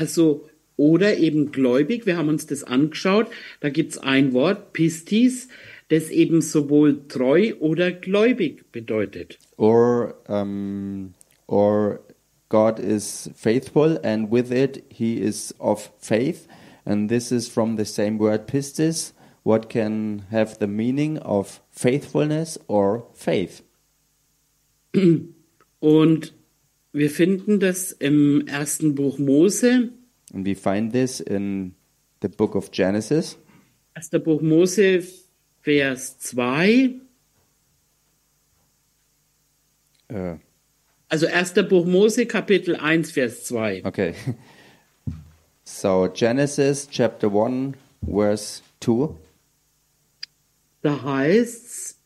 also 0.00 0.48
oder 0.80 1.18
eben 1.18 1.52
gläubig. 1.52 2.06
Wir 2.06 2.16
haben 2.16 2.30
uns 2.30 2.46
das 2.46 2.64
angeschaut. 2.64 3.26
Da 3.60 3.68
gibt's 3.68 3.98
ein 3.98 4.32
Wort, 4.32 4.72
Pistis, 4.72 5.48
das 5.88 6.08
eben 6.08 6.40
sowohl 6.40 7.06
treu 7.06 7.52
oder 7.60 7.92
gläubig 7.92 8.72
bedeutet. 8.72 9.38
or 9.58 10.14
um, 10.26 11.12
or 11.46 12.00
God 12.48 12.78
is 12.78 13.30
faithful, 13.34 13.98
and 14.02 14.30
with 14.30 14.50
it 14.50 14.82
he 14.88 15.20
is 15.20 15.54
of 15.58 15.92
faith, 15.98 16.48
and 16.86 17.10
this 17.10 17.30
is 17.30 17.46
from 17.46 17.76
the 17.76 17.84
same 17.84 18.18
word 18.18 18.46
pistis, 18.46 19.12
what 19.42 19.68
can 19.68 20.24
have 20.30 20.58
the 20.58 20.66
meaning 20.66 21.18
of 21.18 21.60
faithfulness 21.70 22.58
or 22.66 23.06
faith. 23.12 23.62
Und 25.80 26.34
wir 26.92 27.10
finden 27.10 27.60
das 27.60 27.92
im 27.92 28.46
ersten 28.46 28.94
Buch 28.94 29.18
Mose, 29.18 29.90
And 30.32 30.46
we 30.46 30.54
find 30.54 30.92
this 30.92 31.20
in 31.20 31.74
the 32.20 32.28
book 32.28 32.54
of 32.54 32.70
Genesis, 32.70 33.36
erster 33.96 34.18
Buch 34.18 34.42
Mose, 34.42 35.02
Vers 35.62 36.18
2. 36.18 37.00
uh, 40.12 40.36
Also 41.08 41.26
erster 41.26 41.62
Buch 41.64 41.86
Mose, 41.86 42.26
Kapitel 42.26 42.76
1, 42.76 43.10
Vers 43.10 43.44
2. 43.44 43.82
okay. 43.84 44.14
So 45.64 46.08
Genesis 46.08 46.88
chapter 46.90 47.28
one, 47.28 47.74
verse 48.04 48.60
two. 48.80 49.16
Da 50.82 51.02
heißt's, 51.04 52.00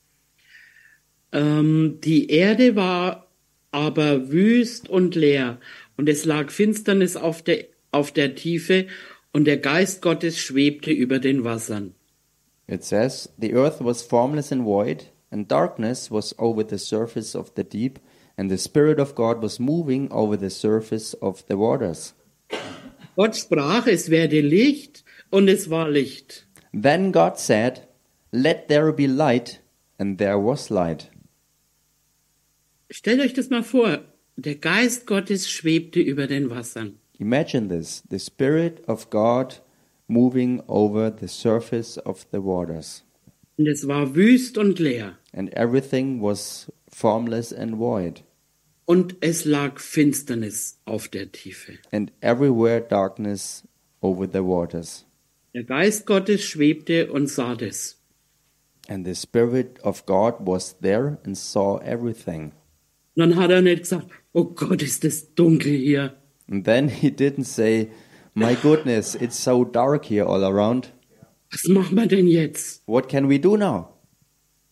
ähm, 1.32 1.98
die 2.02 2.28
Erde 2.30 2.76
war 2.76 3.26
aber 3.70 4.30
wüst 4.30 4.88
und 4.90 5.14
leer, 5.14 5.58
und 5.96 6.08
es 6.08 6.24
lag 6.26 6.50
Finsternis 6.50 7.16
auf 7.16 7.42
der, 7.42 7.64
auf 7.94 8.12
der 8.12 8.34
Tiefe, 8.34 8.86
und 9.32 9.46
der 9.46 9.58
Geist 9.58 10.00
Gottes 10.00 10.38
schwebte 10.38 10.90
über 10.92 11.18
den 11.18 11.44
Wassern. 11.44 11.94
It 12.66 12.84
says, 12.84 13.28
The 13.38 13.54
earth 13.54 13.80
was 13.80 14.02
formless 14.02 14.52
and 14.52 14.64
void, 14.64 15.10
and 15.30 15.50
darkness 15.50 16.10
was 16.10 16.34
over 16.38 16.64
the 16.64 16.78
surface 16.78 17.34
of 17.34 17.52
the 17.56 17.64
deep, 17.64 17.98
and 18.36 18.50
the 18.50 18.58
Spirit 18.58 18.98
of 18.98 19.14
God 19.14 19.42
was 19.42 19.58
moving 19.58 20.10
over 20.10 20.38
the 20.38 20.50
surface 20.50 21.14
of 21.14 21.44
the 21.48 21.56
waters. 21.56 22.14
Gott 23.16 23.36
sprach, 23.36 23.86
es 23.86 24.10
werde 24.10 24.40
Licht 24.40 25.04
und 25.30 25.48
es 25.48 25.68
war 25.68 25.90
Licht. 25.90 26.46
Then 26.72 27.12
God 27.12 27.38
said, 27.38 27.86
Let 28.32 28.68
there 28.68 28.92
be 28.92 29.06
light, 29.06 29.60
and 29.98 30.18
there 30.18 30.38
was 30.38 30.70
light. 30.70 31.10
Stellt 32.90 33.20
euch 33.20 33.34
das 33.34 33.50
mal 33.50 33.62
vor, 33.62 34.04
der 34.36 34.56
Geist 34.56 35.06
Gottes 35.06 35.50
schwebte 35.50 36.00
über 36.00 36.26
den 36.26 36.50
Wassern. 36.50 36.98
Imagine 37.18 37.68
this 37.68 38.02
the 38.10 38.18
Spirit 38.18 38.82
of 38.88 39.08
God 39.10 39.56
moving 40.08 40.62
over 40.68 41.10
the 41.10 41.28
surface 41.28 41.98
of 41.98 42.26
the 42.32 42.38
waters, 42.42 43.04
Und 43.56 43.68
es 43.68 43.86
war 43.86 44.14
wüst 44.14 44.58
und 44.58 44.78
leer. 44.78 45.16
and 45.32 45.52
everything 45.54 46.20
was 46.20 46.70
formless 46.88 47.52
and 47.52 47.78
void, 47.78 48.22
Und 48.86 49.16
es 49.20 49.44
lag 49.44 49.78
Finsternis 49.80 50.78
auf 50.84 51.08
der 51.08 51.30
Tiefe. 51.32 51.78
and 51.92 52.12
everywhere 52.20 52.80
darkness 52.80 53.62
over 54.02 54.26
the 54.26 54.40
waters. 54.44 55.06
Der 55.54 55.62
Geist 55.64 56.04
Gottes 56.06 56.42
schwebte 56.42 57.12
und 57.12 57.28
sah 57.28 57.54
das. 57.54 58.00
And 58.88 59.06
the 59.06 59.14
Spirit 59.14 59.78
of 59.84 60.04
God 60.04 60.34
was 60.40 60.76
there 60.80 61.18
and 61.24 61.38
saw 61.38 61.78
everything. 61.82 62.52
Dann 63.14 63.36
hat 63.36 63.50
er 63.52 63.62
nicht 63.62 63.82
gesagt, 63.82 64.08
oh 64.32 64.44
Gott, 64.46 64.82
ist 64.82 65.04
das 65.04 65.32
dunkel 65.36 65.72
hier. 65.72 66.16
And 66.50 66.64
then 66.64 66.88
he 66.88 67.10
didn't 67.10 67.44
say, 67.46 67.88
My 68.34 68.54
goodness, 68.54 69.14
it's 69.14 69.36
so 69.38 69.64
dark 69.64 70.04
here 70.06 70.24
all 70.24 70.44
around. 70.44 70.92
Was 71.50 71.68
machen 71.68 71.96
wir 71.96 72.06
denn 72.06 72.26
jetzt? 72.26 72.82
What 72.86 73.08
can 73.08 73.28
we 73.28 73.38
do 73.38 73.56
now? 73.56 73.90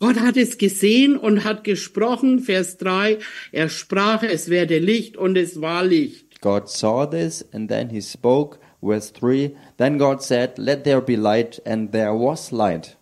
Gott 0.00 0.18
hat 0.18 0.36
es 0.36 0.58
gesehen 0.58 1.16
und 1.16 1.44
hat 1.44 1.62
gesprochen, 1.62 2.40
Vers 2.40 2.76
3, 2.78 3.18
er 3.52 3.68
sprach, 3.68 4.24
es 4.24 4.48
werde 4.50 4.78
Licht 4.80 5.16
und 5.16 5.36
es 5.36 5.60
war 5.60 5.84
Licht. 5.84 6.40
God 6.40 6.68
saw 6.68 7.06
this 7.08 7.44
and 7.52 7.68
then 7.70 7.90
he 7.90 8.00
spoke. 8.02 8.58
Verse 8.82 9.12
3 9.12 9.54
Then 9.76 9.98
God 9.98 10.20
said, 10.22 10.58
Let 10.58 10.82
there 10.82 11.00
be 11.00 11.14
light, 11.14 11.62
and 11.64 11.92
there 11.92 12.12
was 12.14 12.50
light. 12.50 12.96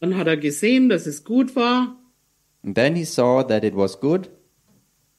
Dann 0.00 0.16
hat 0.16 0.26
er 0.26 0.36
gesehen, 0.36 0.88
dass 0.88 1.06
es 1.06 1.22
gut 1.22 1.54
war 1.54 1.96
And 2.64 2.74
then 2.74 2.96
he 2.96 3.04
saw 3.04 3.44
that 3.44 3.62
it 3.62 3.76
was 3.76 4.00
good. 4.00 4.28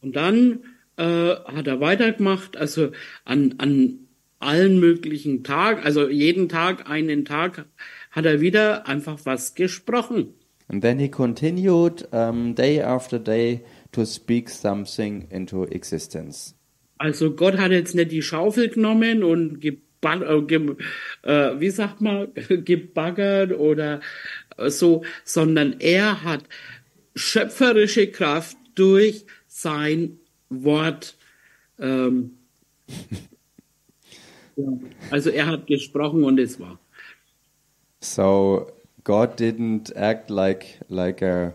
und 0.01 0.15
dann 0.17 0.59
äh, 1.01 1.35
hat 1.45 1.67
er 1.67 1.79
weitergemacht, 1.79 2.55
also 2.57 2.91
an, 3.25 3.55
an 3.57 4.07
allen 4.39 4.79
möglichen 4.79 5.43
Tagen, 5.43 5.81
also 5.83 6.07
jeden 6.07 6.47
Tag, 6.47 6.89
einen 6.89 7.25
Tag, 7.25 7.65
hat 8.11 8.25
er 8.25 8.39
wieder 8.39 8.87
einfach 8.87 9.19
was 9.23 9.55
gesprochen. 9.55 10.33
And 10.67 10.81
then 10.81 10.99
he 10.99 11.09
continued 11.09 12.07
um, 12.13 12.55
day 12.55 12.81
after 12.81 13.19
day 13.19 13.61
to 13.91 14.05
speak 14.05 14.49
something 14.49 15.27
into 15.29 15.65
existence. 15.65 16.55
Also 16.97 17.31
Gott 17.31 17.57
hat 17.57 17.71
jetzt 17.71 17.95
nicht 17.95 18.11
die 18.11 18.21
Schaufel 18.21 18.69
genommen 18.69 19.23
und 19.23 19.59
geball, 19.59 20.23
äh, 20.23 21.29
äh, 21.29 21.59
wie 21.59 21.71
sagt 21.71 21.99
man, 21.99 22.27
gebaggert 22.63 23.51
oder 23.51 24.01
äh, 24.57 24.69
so, 24.69 25.03
sondern 25.25 25.79
er 25.79 26.23
hat 26.23 26.43
schöpferische 27.15 28.07
Kraft 28.07 28.55
durch 28.75 29.25
sein 29.47 30.20
Wort. 30.51 31.15
Ähm, 31.79 32.37
ja, 34.55 34.67
also 35.09 35.29
er 35.31 35.47
hat 35.47 35.65
gesprochen 35.67 36.23
und 36.23 36.39
es 36.39 36.59
war. 36.59 36.77
So 38.01 38.67
God 39.03 39.39
didn't 39.39 39.95
act 39.95 40.29
like 40.29 40.79
like 40.89 41.21
a 41.23 41.53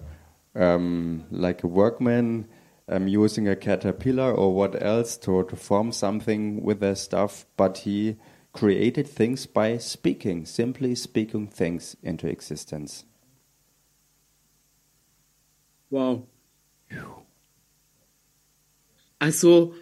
um, 0.54 1.24
like 1.30 1.62
a 1.62 1.68
workman 1.68 2.46
um, 2.88 3.08
using 3.08 3.48
a 3.48 3.56
caterpillar 3.56 4.32
or 4.32 4.54
what 4.54 4.80
else 4.80 5.16
to, 5.18 5.44
to 5.44 5.56
form 5.56 5.92
something 5.92 6.62
with 6.62 6.80
their 6.80 6.94
stuff, 6.94 7.46
but 7.56 7.78
he 7.78 8.16
created 8.52 9.06
things 9.06 9.46
by 9.46 9.76
speaking, 9.76 10.46
simply 10.46 10.94
speaking 10.94 11.46
things 11.46 11.96
into 12.02 12.26
existence. 12.26 13.04
Wow. 15.90 16.22
Also, 19.18 19.74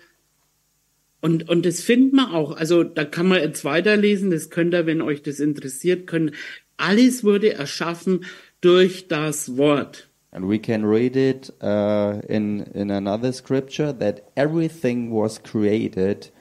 und, 1.20 1.49
und 1.49 1.64
das 1.64 1.81
findet 1.81 2.12
man 2.12 2.33
auch, 2.33 2.57
also 2.57 2.85
da 2.85 3.05
kann 3.05 3.29
man 3.29 3.40
jetzt 3.40 3.64
weiterlesen, 3.64 4.31
das 4.31 4.51
könnt 4.51 4.75
ihr, 4.75 4.87
wenn 4.87 5.03
euch 5.03 5.23
das 5.23 5.40
interessiert, 5.40 6.07
können. 6.07 6.33
Alles 6.77 7.25
wurde 7.25 7.55
erschaffen 7.55 8.25
durch 8.61 9.09
das 9.09 9.57
Wort. 9.57 10.09
And 10.33 10.49
we 10.49 10.59
can 10.59 10.85
read 10.85 11.14
it 11.14 11.53
uh, 11.62 12.20
in 12.29 12.61
in 12.75 12.90
another 12.90 13.33
scripture 13.33 13.97
that 13.97 14.33
everything 14.35 15.12
was 15.12 15.40
created 15.40 16.33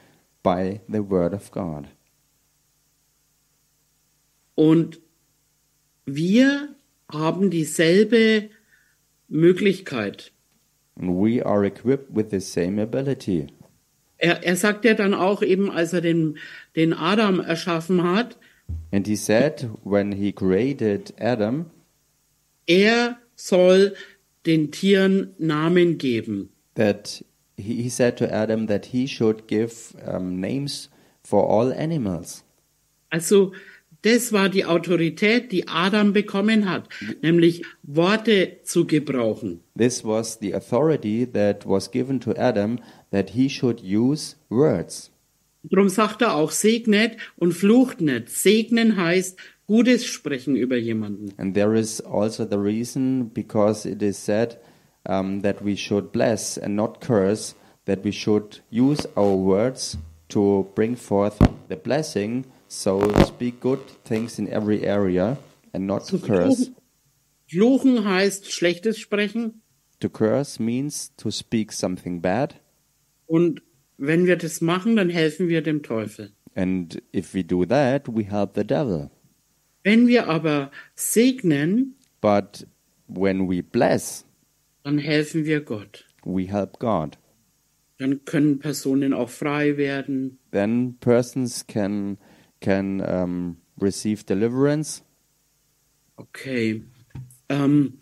by 0.41 0.81
the 0.87 1.07
word 1.07 1.33
of 1.33 1.51
God. 1.51 1.85
Und 4.55 4.99
wir 6.05 6.75
haben 7.11 7.49
dieselbe 7.49 8.49
Möglichkeit. 9.27 10.31
And 10.99 11.15
we 11.19 11.41
are 11.41 11.65
equipped 11.65 12.15
with 12.15 12.29
the 12.29 12.39
same 12.39 12.79
ability. 12.81 13.47
Er, 14.17 14.43
er 14.43 14.55
sagt 14.55 14.85
ja 14.85 14.93
dann 14.93 15.13
auch 15.13 15.41
eben, 15.41 15.69
als 15.71 15.91
er 15.93 16.01
den, 16.01 16.37
den 16.75 16.93
Adam 16.93 17.39
erschaffen 17.39 18.03
hat, 18.03 18.37
And 18.91 19.05
he 19.07 19.15
said, 19.15 19.69
when 19.83 20.13
he 20.13 20.31
created 20.31 21.13
Adam, 21.19 21.65
er 22.65 23.17
soll 23.35 23.93
den 24.45 24.71
Tieren 24.71 25.33
Namen 25.37 25.97
geben. 25.97 26.49
that 26.75 27.23
he, 27.57 27.83
he 27.83 27.89
said 27.89 28.17
to 28.17 28.31
Adam 28.33 28.67
that 28.67 28.87
he 28.87 29.05
should 29.05 29.47
give 29.47 29.93
um, 30.07 30.39
names 30.39 30.89
for 31.23 31.45
all 31.47 31.71
animals. 31.73 32.43
Also 33.11 33.51
das 34.03 34.31
war 34.31 34.49
die 34.49 34.65
Autorität, 34.65 35.51
die 35.51 35.67
Adam 35.67 36.13
bekommen 36.13 36.69
hat, 36.69 36.87
nämlich 37.21 37.63
Worte 37.83 38.59
zu 38.63 38.85
gebrauchen. 38.85 39.61
This 39.77 40.03
was 40.05 40.37
the 40.39 40.53
authority 40.53 41.25
that 41.25 41.65
was 41.65 41.89
given 41.89 42.19
to 42.21 42.31
Adam 42.37 42.79
that 43.11 43.31
he 43.31 43.49
should 43.49 43.81
use 43.81 44.35
words. 44.49 45.09
Darum 45.63 45.87
sagt 45.87 46.21
er 46.21 46.35
auch, 46.35 46.51
segnet 46.51 47.17
und 47.37 47.53
flucht 47.53 48.01
nicht. 48.01 48.29
Segnen 48.29 48.97
heißt 48.97 49.39
Gutes 49.65 50.05
sprechen 50.05 50.57
über 50.57 50.75
jemanden. 50.75 51.33
And 51.37 51.55
there 51.55 51.79
is 51.79 52.01
also 52.01 52.45
the 52.45 52.57
reason 52.57 53.31
because 53.33 53.89
it 53.89 54.01
is 54.01 54.17
said 54.17 54.57
um, 55.07 55.41
that 55.41 55.63
we 55.63 55.77
should 55.77 56.11
bless 56.11 56.57
and 56.57 56.75
not 56.75 56.99
curse, 56.99 57.55
that 57.85 58.03
we 58.03 58.11
should 58.11 58.61
use 58.69 59.07
our 59.15 59.37
words 59.37 59.97
to 60.29 60.69
bring 60.75 60.97
forth 60.97 61.37
the 61.69 61.77
blessing, 61.77 62.45
so 62.73 63.01
speak 63.25 63.59
good 63.61 63.79
things 64.03 64.39
in 64.39 64.47
every 64.47 64.83
area 64.85 65.37
and 65.73 65.85
not 65.85 66.07
to 66.07 66.17
curse. 66.17 66.65
Fluchen, 66.65 66.75
fluchen 67.47 68.05
heißt 68.05 68.51
Schlechtes 68.51 68.97
sprechen. 68.99 69.61
To 69.99 70.09
curse 70.09 70.61
means 70.61 71.11
to 71.17 71.29
speak 71.31 71.71
something 71.71 72.21
bad, 72.21 72.55
Und 73.25 73.61
wenn 73.97 74.25
wir 74.25 74.35
das 74.37 74.59
machen, 74.61 74.95
dann 74.95 75.09
helfen 75.09 75.47
wir 75.49 75.61
dem 75.61 75.81
Teufel. 75.83 76.31
and 76.55 77.01
if 77.13 77.33
we 77.33 77.43
do 77.43 77.65
that, 77.65 78.07
we 78.07 78.23
help 78.23 78.51
the 78.55 78.63
devil. 78.65 79.09
Wenn 79.83 80.07
wir 80.07 80.27
aber 80.27 80.71
segnen, 80.95 81.95
But 82.21 82.65
when 83.07 83.49
we 83.49 83.61
bless, 83.63 84.25
dann 84.83 84.97
helfen 84.97 85.45
wir 85.45 85.61
Gott. 85.61 86.05
we 86.25 86.47
help 86.47 86.79
God. 86.79 87.17
Dann 87.99 88.25
können 88.25 88.59
Personen 88.59 89.13
auch 89.13 89.29
frei 89.29 89.77
werden. 89.77 90.39
Then 90.51 90.95
persons 90.99 91.65
can 91.67 92.17
can 92.63 93.01
um, 93.01 93.57
receive 93.79 94.25
deliverance. 94.25 95.03
Okay. 96.17 96.81
Ähm, 97.49 97.99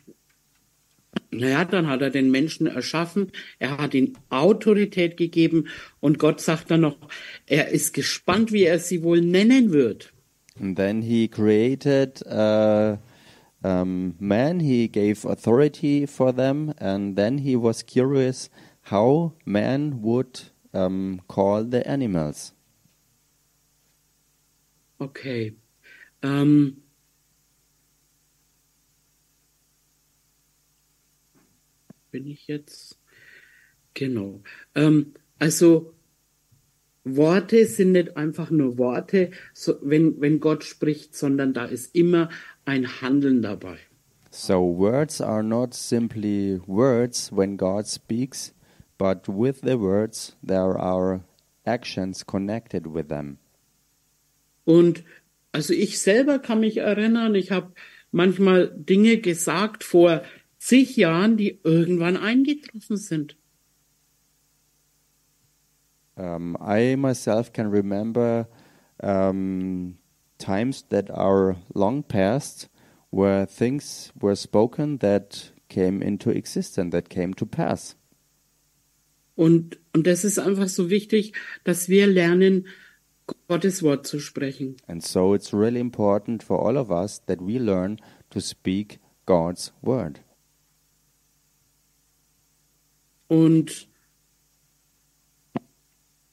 naja, 1.32 1.66
dann 1.66 1.88
hat 1.88 2.02
er 2.02 2.10
den 2.10 2.32
Menschen 2.32 2.68
erschaffen, 2.68 3.32
er 3.60 3.78
hat 3.78 3.94
ihm 3.94 4.14
Autorität 4.30 5.18
gegeben 5.18 5.68
und 6.00 6.20
Gott 6.20 6.40
sagt 6.40 6.72
dann 6.72 6.82
noch, 6.82 6.98
er 7.48 7.70
ist 7.70 7.94
gespannt, 7.94 8.52
wie 8.52 8.64
er 8.64 8.80
sie 8.80 9.04
wohl 9.04 9.22
nennen 9.22 9.72
wird. 9.72 10.14
And 10.60 10.78
then 10.78 11.02
he 11.02 11.28
created 11.28 12.22
uh, 12.28 12.98
um, 13.64 14.16
man. 14.20 14.60
He 14.60 14.88
gave 14.88 15.26
authority 15.26 16.06
for 16.06 16.34
them, 16.34 16.74
and 16.78 17.16
then 17.16 17.40
he 17.40 17.56
was 17.56 17.84
curious 17.84 18.50
how 18.92 19.34
man 19.46 20.02
would 20.02 20.52
um, 20.74 21.22
call 21.28 21.64
the 21.64 21.88
animals. 21.88 22.54
Okay. 25.02 25.56
Ähm, 26.22 26.84
bin 32.12 32.28
ich 32.28 32.46
jetzt? 32.46 33.00
Genau. 33.96 34.44
Ähm, 34.76 35.16
also 35.40 35.96
Worte 37.04 37.66
sind 37.66 37.94
nicht 37.94 38.16
einfach 38.16 38.52
nur 38.52 38.78
Worte, 38.78 39.32
so, 39.56 39.74
wenn, 39.82 40.22
wenn 40.22 40.40
Gott 40.40 40.64
spricht, 40.64 41.16
sondern 41.16 41.56
da 41.56 41.66
ist 41.66 41.96
immer 41.96 42.30
ein 42.66 43.02
Handeln 43.02 43.42
dabei. 43.42 43.80
So 44.30 44.62
words 44.62 45.20
are 45.20 45.42
not 45.42 45.74
simply 45.74 46.62
words 46.68 47.32
when 47.36 47.58
God 47.58 47.88
speaks, 47.88 48.54
but 49.00 49.28
with 49.28 49.62
the 49.64 49.80
words 49.80 50.38
there 50.46 50.80
are 50.80 51.22
actions 51.66 52.24
connected 52.24 52.86
with 52.86 53.08
them. 53.08 53.41
Und 54.66 55.04
also 55.52 55.74
ich 55.74 56.00
selber 56.00 56.40
kann 56.40 56.60
mich 56.60 56.78
erinnern, 56.78 57.36
ich 57.36 57.52
habe 57.52 57.74
manchmal 58.12 58.72
Dinge 58.76 59.18
gesagt 59.18 59.84
vor 59.84 60.24
zig 60.58 60.96
Jahren, 60.96 61.38
die 61.38 61.60
irgendwann 61.64 62.18
eingetroffen 62.18 62.98
sind. 62.98 63.38
Um, 66.16 66.58
I 66.60 66.96
myself 66.98 67.52
can 67.52 67.68
remember 67.68 68.48
um, 69.02 69.98
times 70.38 70.88
that 70.90 71.10
are 71.10 71.56
long 71.74 72.04
past 72.04 72.70
where 73.12 73.46
things 73.46 74.12
were 74.20 74.36
spoken 74.36 75.00
that 75.00 75.52
came 75.70 76.02
into 76.02 76.30
existence, 76.30 76.92
that 76.92 77.10
came 77.10 77.34
to 77.36 77.46
pass. 77.46 77.96
Und, 79.36 79.80
und 79.94 80.06
das 80.06 80.24
ist 80.24 80.38
einfach 80.38 80.68
so 80.68 80.90
wichtig, 80.90 81.34
dass 81.64 81.90
wir 81.90 82.06
lernen, 82.06 82.68
Gottes 83.48 83.84
Wort 83.84 84.08
zu 84.08 84.20
sprechen. 84.20 84.78
And 84.88 85.04
so 85.04 85.36
it's 85.36 85.54
really 85.54 85.80
important 85.80 86.44
for 86.44 86.66
all 86.66 86.78
of 86.78 86.90
us 86.90 87.22
that 87.26 87.40
we 87.42 87.58
learn 87.58 87.98
to 88.30 88.40
speak 88.40 89.00
God's 89.26 89.74
word. 89.82 90.22
Und 93.28 93.88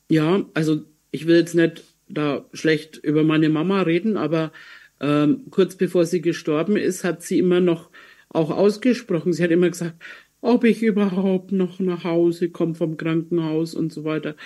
ja, 0.08 0.44
also 0.54 0.84
ich 1.10 1.26
will 1.26 1.36
jetzt 1.36 1.54
nicht 1.54 1.84
da 2.08 2.46
schlecht 2.52 2.96
über 2.96 3.22
meine 3.22 3.48
Mama 3.48 3.82
reden, 3.82 4.16
aber 4.16 4.52
ähm, 5.00 5.44
kurz 5.50 5.76
bevor 5.76 6.06
sie 6.06 6.20
gestorben 6.20 6.76
ist, 6.76 7.04
hat 7.04 7.22
sie 7.22 7.38
immer 7.38 7.60
noch 7.60 7.90
auch 8.30 8.50
ausgesprochen. 8.50 9.32
Sie 9.32 9.42
hat 9.42 9.50
immer 9.50 9.70
gesagt, 9.70 10.02
ob 10.40 10.64
ich 10.64 10.82
überhaupt 10.82 11.52
noch 11.52 11.78
nach 11.80 12.04
Hause 12.04 12.50
komme 12.50 12.74
vom 12.74 12.96
Krankenhaus 12.96 13.74
und 13.74 13.92
so 13.92 14.04
weiter. 14.04 14.36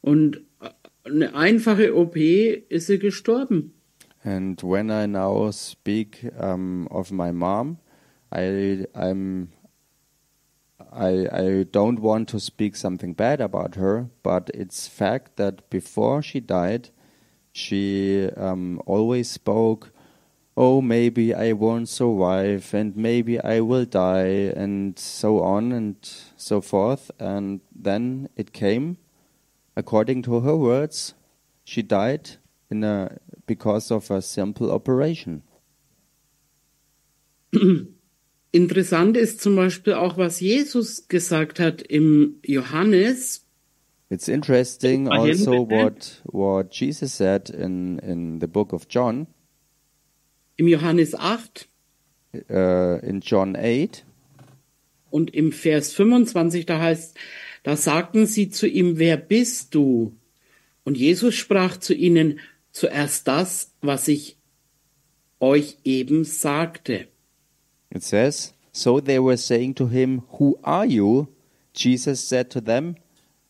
Und 0.00 0.42
eine 1.06 1.34
einfache 1.34 1.96
OP 1.96 2.16
ist 2.16 2.86
sie 2.86 2.98
gestorben. 2.98 3.72
And 4.24 4.62
when 4.62 4.90
I 4.90 5.06
now 5.06 5.52
speak 5.52 6.32
um, 6.38 6.88
of 6.90 7.12
my 7.12 7.32
mom, 7.32 7.78
I 8.32 8.86
I'm 8.92 9.52
I 10.92 11.28
I 11.30 11.64
don't 11.70 12.00
want 12.00 12.28
to 12.30 12.40
speak 12.40 12.74
something 12.74 13.14
bad 13.14 13.40
about 13.40 13.76
her, 13.76 14.10
but 14.24 14.50
it's 14.52 14.88
fact 14.88 15.36
that 15.36 15.70
before 15.70 16.22
she 16.22 16.40
died, 16.40 16.90
she 17.52 18.28
um, 18.36 18.82
always 18.84 19.30
spoke, 19.30 19.92
"Oh, 20.56 20.80
maybe 20.80 21.32
I 21.32 21.52
won't 21.52 21.88
survive, 21.88 22.74
and 22.74 22.96
maybe 22.96 23.38
I 23.38 23.60
will 23.60 23.84
die," 23.84 24.52
and 24.56 24.98
so 24.98 25.40
on 25.40 25.70
and 25.70 25.96
so 26.36 26.60
forth. 26.60 27.12
And 27.20 27.60
then 27.72 28.28
it 28.34 28.52
came, 28.52 28.98
according 29.76 30.22
to 30.22 30.40
her 30.40 30.56
words, 30.56 31.14
she 31.64 31.82
died 31.82 32.30
in 32.70 32.82
a 32.82 33.18
because 33.46 33.90
of 33.90 34.10
a 34.10 34.20
simple 34.22 34.72
operation. 34.72 35.42
Interessant 38.52 39.16
ist 39.16 39.40
zum 39.40 39.56
Beispiel 39.56 39.94
auch, 39.94 40.16
was 40.16 40.40
Jesus 40.40 41.08
gesagt 41.08 41.60
hat 41.60 41.82
im 41.82 42.36
Johannes. 42.44 43.42
It's 44.08 44.28
interesting 44.28 45.08
also 45.08 45.68
what 45.68 46.22
what 46.24 46.70
Jesus 46.72 47.12
said 47.12 47.50
in 47.50 47.98
in 47.98 48.40
the 48.40 48.46
book 48.46 48.72
of 48.72 48.86
John, 48.88 49.26
Im 50.56 50.68
Johannes 50.68 51.14
8 51.14 51.68
uh, 52.48 52.98
in 53.02 53.20
John 53.20 53.56
eight. 53.56 54.04
und 55.10 55.34
im 55.34 55.52
Vers 55.52 55.92
25, 55.92 56.66
da 56.66 56.80
heißt, 56.80 57.16
da 57.66 57.76
sagten 57.76 58.26
sie 58.26 58.48
zu 58.48 58.68
ihm, 58.68 58.96
wer 58.96 59.16
bist 59.16 59.74
du? 59.74 60.16
Und 60.84 60.96
Jesus 60.96 61.34
sprach 61.34 61.78
zu 61.78 61.94
ihnen 61.94 62.38
zuerst 62.70 63.26
das, 63.26 63.72
was 63.80 64.06
ich 64.06 64.36
euch 65.40 65.78
eben 65.82 66.22
sagte. 66.22 67.08
It 67.92 68.04
says, 68.04 68.54
So 68.70 69.00
they 69.00 69.18
were 69.18 69.36
saying 69.36 69.74
to 69.74 69.88
him, 69.88 70.22
Who 70.38 70.56
are 70.62 70.86
you? 70.86 71.26
Jesus 71.74 72.28
said 72.28 72.50
to 72.50 72.60
them, 72.60 72.94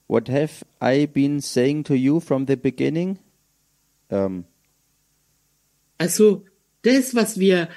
What 0.07 0.31
have 0.31 0.65
I 0.81 1.07
been 1.07 1.43
saying 1.43 1.85
to 1.85 1.95
you 1.95 2.19
from 2.19 2.47
the 2.47 2.57
beginning? 2.57 3.19
Um, 4.09 4.47
Also 5.99 6.47
das, 6.81 7.15
was 7.15 7.39
wir, 7.39 7.69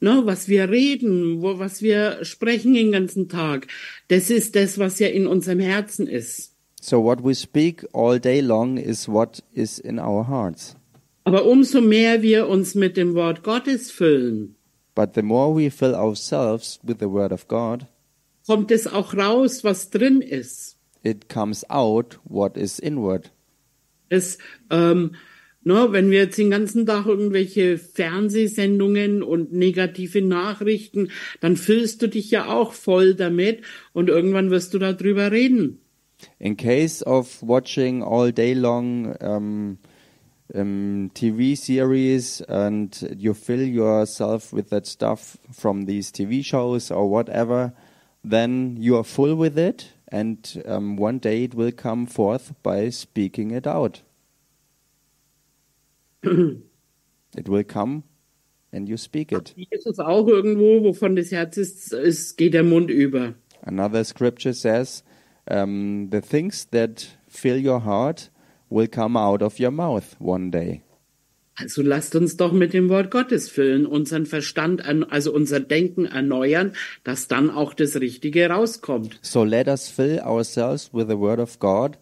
ne, 0.00 0.22
was 0.24 0.48
wir 0.48 0.68
reden, 0.70 1.42
wo, 1.42 1.58
was 1.58 1.82
wir 1.82 2.24
sprechen 2.24 2.74
den 2.74 2.92
ganzen 2.92 3.28
Tag, 3.28 3.66
das 4.08 4.30
ist 4.30 4.54
das, 4.56 4.78
was 4.78 4.98
ja 4.98 5.08
in 5.08 5.26
unserem 5.26 5.60
Herzen 5.60 6.06
ist. 6.06 6.52
so 6.80 7.02
what 7.02 7.24
we 7.24 7.34
speak 7.34 7.84
all 7.92 8.18
day 8.20 8.40
long 8.40 8.76
is 8.76 9.08
what 9.08 9.42
is 9.52 9.78
in 9.78 9.98
our 9.98 10.26
hearts. 10.28 10.76
Aber 11.24 11.44
umso 11.44 11.80
mehr 11.80 12.22
wir 12.22 12.46
uns 12.48 12.74
mit 12.76 12.96
dem 12.96 13.14
Wort 13.14 13.42
Gottes 13.42 13.90
füllen, 13.90 14.54
But 14.94 15.14
the 15.14 15.22
more 15.22 15.54
we 15.54 15.70
fill 15.70 15.94
ourselves 15.94 16.78
with 16.82 16.96
the 17.00 17.10
word 17.10 17.32
of 17.32 17.48
God, 17.48 17.86
kommt 18.46 18.70
es 18.70 18.86
auch 18.86 19.14
raus, 19.14 19.64
was 19.64 19.90
drin 19.90 20.20
ist. 20.20 20.76
it 21.02 21.28
comes 21.28 21.68
out 21.68 22.18
what 22.24 22.56
is 22.56 22.78
inward. 22.78 23.30
Es, 24.08 24.38
ähm, 24.70 25.16
ne, 25.66 25.88
wenn 25.90 26.10
wir 26.10 26.20
jetzt 26.20 26.38
den 26.38 26.50
ganzen 26.50 26.86
Tag 26.86 27.06
irgendwelche 27.06 27.76
Fernsehsendungen 27.76 29.22
und 29.22 29.52
negative 29.52 30.22
Nachrichten, 30.22 31.10
dann 31.40 31.56
füllst 31.56 32.00
du 32.00 32.08
dich 32.08 32.30
ja 32.30 32.46
auch 32.46 32.72
voll 32.72 33.14
damit 33.14 33.62
und 33.92 34.08
irgendwann 34.08 34.50
wirst 34.50 34.72
du 34.74 34.78
darüber 34.78 35.32
reden. 35.32 35.80
In 36.38 36.56
case 36.56 37.04
of 37.04 37.42
watching 37.42 38.02
all 38.02 38.32
day 38.32 38.54
long 38.54 39.14
um, 39.16 39.78
um, 40.54 41.10
TV 41.12 41.56
series 41.56 42.40
and 42.42 43.06
you 43.18 43.34
fill 43.34 43.62
yourself 43.62 44.52
with 44.52 44.70
that 44.70 44.86
stuff 44.86 45.36
from 45.50 45.86
these 45.86 46.10
TV 46.10 46.42
shows 46.42 46.90
or 46.90 47.10
whatever, 47.10 47.74
then 48.24 48.76
you 48.78 48.96
are 48.96 49.04
full 49.04 49.36
with 49.36 49.58
it, 49.58 49.92
and 50.08 50.62
um, 50.66 50.96
one 50.96 51.18
day 51.18 51.44
it 51.44 51.54
will 51.54 51.72
come 51.72 52.06
forth 52.06 52.54
by 52.62 52.88
speaking 52.88 53.50
it 53.50 53.66
out. 53.66 54.00
it 57.36 57.48
will 57.48 57.64
come 57.64 58.02
and 58.72 58.88
you 58.88 58.96
speak 58.96 59.32
it. 59.32 59.54
Jesus 59.56 59.98
auch 59.98 60.26
irgendwo, 60.26 60.84
wovon 60.84 61.16
das 61.16 61.30
Herz 61.30 61.56
ist, 61.56 61.92
ist 61.92 62.36
geht 62.36 62.54
der 62.54 62.64
Mund 62.64 62.90
über. 62.90 63.34
Another 63.62 64.04
scripture 64.04 64.54
says, 64.54 65.02
um, 65.50 66.08
The 66.10 66.20
things 66.20 66.68
that 66.70 67.18
fill 67.28 67.56
your 67.56 67.84
heart 67.84 68.30
will 68.68 68.88
come 68.88 69.18
out 69.18 69.42
of 69.42 69.58
your 69.60 69.70
mouth 69.70 70.16
one 70.18 70.50
day. 70.50 70.82
Also 71.58 71.80
lasst 71.80 72.14
uns 72.14 72.36
doch 72.36 72.52
mit 72.52 72.74
dem 72.74 72.90
Wort 72.90 73.10
Gottes 73.10 73.48
füllen, 73.48 73.86
unseren 73.86 74.26
Verstand, 74.26 74.84
an, 74.84 75.04
also 75.04 75.32
unser 75.32 75.58
Denken 75.58 76.04
erneuern, 76.04 76.72
dass 77.02 77.28
dann 77.28 77.48
auch 77.48 77.72
das 77.72 77.98
Richtige 77.98 78.50
rauskommt. 78.50 79.18
So 79.22 79.42
let 79.42 79.66
us 79.66 79.88
fill 79.88 80.20
ourselves 80.20 80.92
with 80.92 81.06
the 81.08 81.18
word 81.18 81.40
of 81.40 81.58
God, 81.58 81.98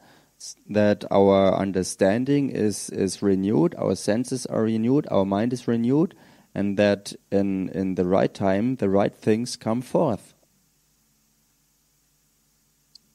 that 0.68 1.04
our 1.11 1.54
understanding 1.54 2.50
is, 2.50 2.90
is 2.90 3.22
renewed, 3.22 3.74
our 3.76 3.94
senses 3.94 4.46
are 4.46 4.62
renewed, 4.62 5.07
our 5.11 5.24
mind 5.24 5.52
is 5.52 5.66
renewed, 5.66 6.14
and 6.54 6.76
that 6.76 7.12
in, 7.30 7.68
in 7.70 7.94
the 7.94 8.04
right 8.04 8.33
time 8.33 8.76
the 8.76 8.88
right 8.88 9.14
things 9.14 9.57
come 9.57 9.83
forth. 9.83 10.35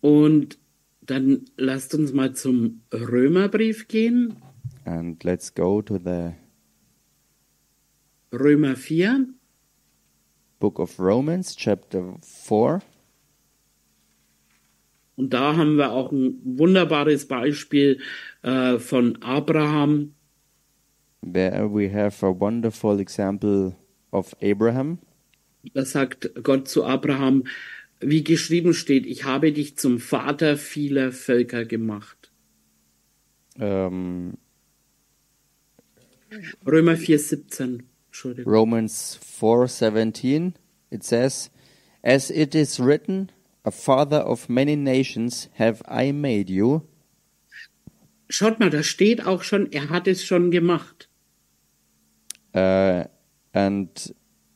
Und 0.02 0.58
dann 1.02 1.46
lasst 1.58 1.94
uns 1.94 2.14
mal 2.14 2.34
zum 2.34 2.82
Römerbrief 2.92 3.88
gehen, 3.88 4.38
And 4.86 5.24
let's 5.24 5.54
go 5.54 5.82
to 5.82 6.00
the 6.00 6.34
Römer 8.32 8.76
4. 8.76 9.28
book 10.60 10.80
of 10.80 11.00
Romans, 11.00 11.56
chapter 11.56 12.16
4. 12.22 12.82
Und 15.20 15.34
da 15.34 15.58
haben 15.58 15.76
wir 15.76 15.92
auch 15.92 16.14
ein 16.14 16.40
wunderbares 16.46 17.28
Beispiel 17.28 18.00
äh, 18.42 18.80
von 18.80 19.22
Abraham. 19.22 20.14
There 21.22 21.70
we 21.74 21.94
have 21.94 22.26
a 22.26 22.30
wonderful 22.30 23.02
example 23.02 23.76
of 24.12 24.34
Abraham. 24.42 25.00
Da 25.74 25.84
sagt 25.84 26.42
Gott 26.42 26.70
zu 26.70 26.86
Abraham, 26.86 27.44
wie 28.00 28.24
geschrieben 28.24 28.74
steht, 28.74 29.06
ich 29.06 29.26
habe 29.26 29.52
dich 29.52 29.76
zum 29.76 30.00
Vater 30.00 30.56
vieler 30.56 31.12
Völker 31.12 31.66
gemacht. 31.66 32.32
Um, 33.60 34.38
Römer 36.66 36.94
4,17. 36.94 37.82
Entschuldigung. 38.08 38.54
Romans 38.54 39.20
4:17 39.22 40.54
it 40.90 41.04
says 41.04 41.52
as 42.06 42.32
it 42.32 42.56
is 42.56 42.80
written 42.80 43.30
a 43.70 43.72
father 43.72 44.22
of 44.26 44.50
many 44.50 44.76
nations 44.76 45.50
have 45.62 45.78
I 45.88 46.12
made 46.12 46.50
you 46.50 46.82
Schaut 48.32 48.60
mal, 48.60 48.70
da 48.70 48.84
steht 48.84 49.26
auch 49.26 49.42
schon, 49.44 49.72
er 49.72 49.90
hat 49.90 50.08
es 50.08 50.24
schon 50.24 50.52
gemacht. 50.52 51.10
uh, 52.54 53.04
and 53.54 53.90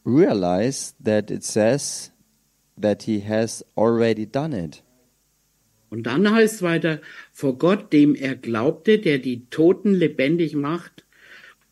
realize 0.04 0.94
that 1.00 1.32
it 1.32 1.44
says 1.44 2.12
that 2.78 3.04
he 3.04 3.20
has 3.22 3.64
already 3.76 4.26
done 4.26 4.54
it. 4.54 4.84
Und 5.90 6.04
dann 6.04 6.30
heißt 6.32 6.62
weiter, 6.64 7.02
vor 7.32 7.58
Gott, 7.58 7.94
dem 7.94 8.16
er 8.16 8.36
glaubte, 8.36 8.98
der 9.00 9.20
die 9.20 9.46
Toten 9.52 9.94
lebendig 9.94 10.56
macht 10.56 11.06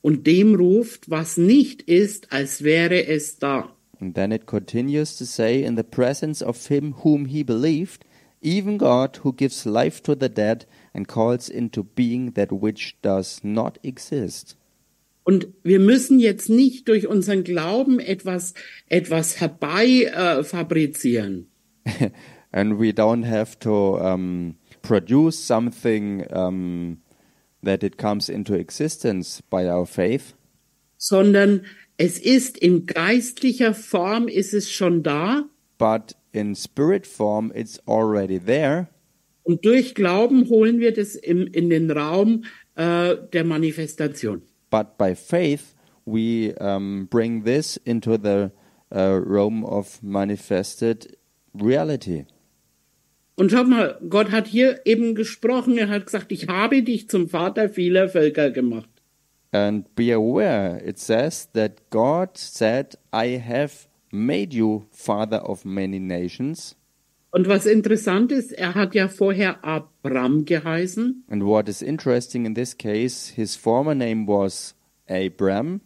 und 0.01 0.27
dem 0.27 0.53
ruft, 0.55 1.09
was 1.09 1.37
nicht 1.37 1.81
ist, 1.83 2.31
als 2.31 2.63
wäre 2.63 3.05
es 3.07 3.39
da. 3.39 3.75
And 4.01 4.15
then 4.15 4.31
it 4.31 4.47
continues 4.47 5.15
to 5.17 5.25
say, 5.25 5.63
In 5.63 5.75
the 5.75 5.83
presence 5.83 6.41
of 6.41 6.67
him 6.67 6.93
whom 7.03 7.25
he 7.25 7.43
believed, 7.43 8.03
even 8.41 8.77
God 8.79 9.17
who 9.17 9.31
gives 9.31 9.65
life 9.65 10.01
to 10.03 10.15
the 10.15 10.27
dead 10.27 10.65
and 10.93 11.07
calls 11.07 11.47
into 11.47 11.83
being 11.83 12.31
that 12.31 12.51
which 12.51 12.97
does 13.03 13.39
not 13.43 13.77
exist. 13.83 14.57
Und 15.23 15.47
wir 15.63 15.79
müssen 15.79 16.19
jetzt 16.19 16.49
nicht 16.49 16.87
durch 16.87 17.05
unseren 17.05 17.43
Glauben 17.43 17.99
etwas, 17.99 18.55
etwas 18.89 19.39
herbei 19.39 20.05
äh, 20.05 20.43
fabrizieren. 20.43 21.45
and 22.51 22.79
we 22.79 22.91
don't 22.91 23.23
have 23.23 23.59
to 23.59 23.99
um, 23.99 24.55
produce 24.81 25.37
something 25.37 26.25
um, 26.33 26.97
that 27.63 27.83
it 27.83 27.97
comes 27.97 28.29
into 28.29 28.55
existence 28.55 29.43
by 29.49 29.69
our 29.69 29.85
faith, 29.85 30.33
sondern 30.97 31.65
es 32.01 32.17
ist 32.19 32.57
in 32.57 32.85
geistlicher 32.85 33.73
Form 33.73 34.27
ist 34.27 34.53
es 34.53 34.71
schon 34.71 35.03
da 35.03 35.45
but 35.77 36.15
in 36.31 36.55
spirit 36.55 37.05
form 37.05 37.51
it's 37.55 37.79
already 37.87 38.39
there. 38.39 38.87
und 39.43 39.65
durch 39.65 39.95
Glauben 39.95 40.49
holen 40.49 40.79
wir 40.79 40.93
das 40.93 41.15
im, 41.15 41.47
in 41.47 41.69
den 41.69 41.91
Raum 41.91 42.45
äh, 42.75 43.15
der 43.33 43.43
Manifestation. 43.43 44.41
But 44.69 44.97
by 44.97 45.15
faith, 45.15 45.75
we 46.05 46.55
um, 46.59 47.07
bring 47.09 47.43
this 47.43 47.77
into 47.77 48.17
the 48.17 48.51
uh, 48.93 49.19
realm 49.19 49.63
of 49.65 50.01
manifested 50.01 51.17
reality. 51.53 52.25
Und 53.35 53.51
schau 53.51 53.63
mal, 53.63 53.99
Gott 54.07 54.31
hat 54.31 54.47
hier 54.47 54.81
eben 54.85 55.15
gesprochen, 55.15 55.77
er 55.77 55.89
hat 55.89 56.05
gesagt, 56.05 56.31
ich 56.31 56.47
habe 56.47 56.83
dich 56.83 57.09
zum 57.09 57.27
Vater 57.27 57.69
vieler 57.69 58.07
Völker 58.07 58.51
gemacht. 58.51 58.89
And 59.53 59.93
be 59.95 60.11
aware, 60.11 60.77
it 60.77 60.97
says 60.97 61.49
that 61.53 61.89
God 61.89 62.37
said, 62.37 62.95
I 63.11 63.37
have 63.37 63.87
made 64.11 64.53
you 64.53 64.85
father 64.91 65.37
of 65.37 65.65
many 65.65 65.99
nations. 65.99 66.75
Und 67.33 67.47
was 67.47 67.65
interessant 67.65 68.31
ist, 68.31 68.51
er 68.51 68.75
hat 68.75 68.93
ja 68.93 69.07
vorher 69.07 69.63
Abram 69.63 70.43
geheißen 70.43 71.23
And 71.29 71.45
what 71.45 71.69
is 71.69 71.81
interesting 71.81 72.45
in 72.45 72.55
this 72.55 72.77
case, 72.77 73.33
his 73.33 73.55
former 73.55 73.95
name 73.95 74.27
was 74.27 74.75
Abram. 75.07 75.81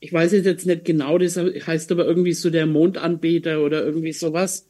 ich 0.00 0.12
weiß 0.12 0.32
es 0.32 0.44
jetzt 0.44 0.66
nicht 0.66 0.84
genau, 0.84 1.18
das 1.18 1.36
heißt 1.36 1.92
aber 1.92 2.06
irgendwie 2.06 2.32
so 2.32 2.50
der 2.50 2.66
Mondanbeter 2.66 3.62
oder 3.62 3.84
irgendwie 3.84 4.12
sowas. 4.12 4.68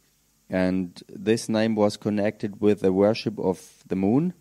And 0.50 1.04
this 1.08 1.48
name 1.48 1.76
was 1.76 1.98
connected 1.98 2.60
with 2.60 2.80
the 2.80 2.92
worship 2.92 3.38
of 3.38 3.84
the 3.88 3.96
moon. 3.96 4.34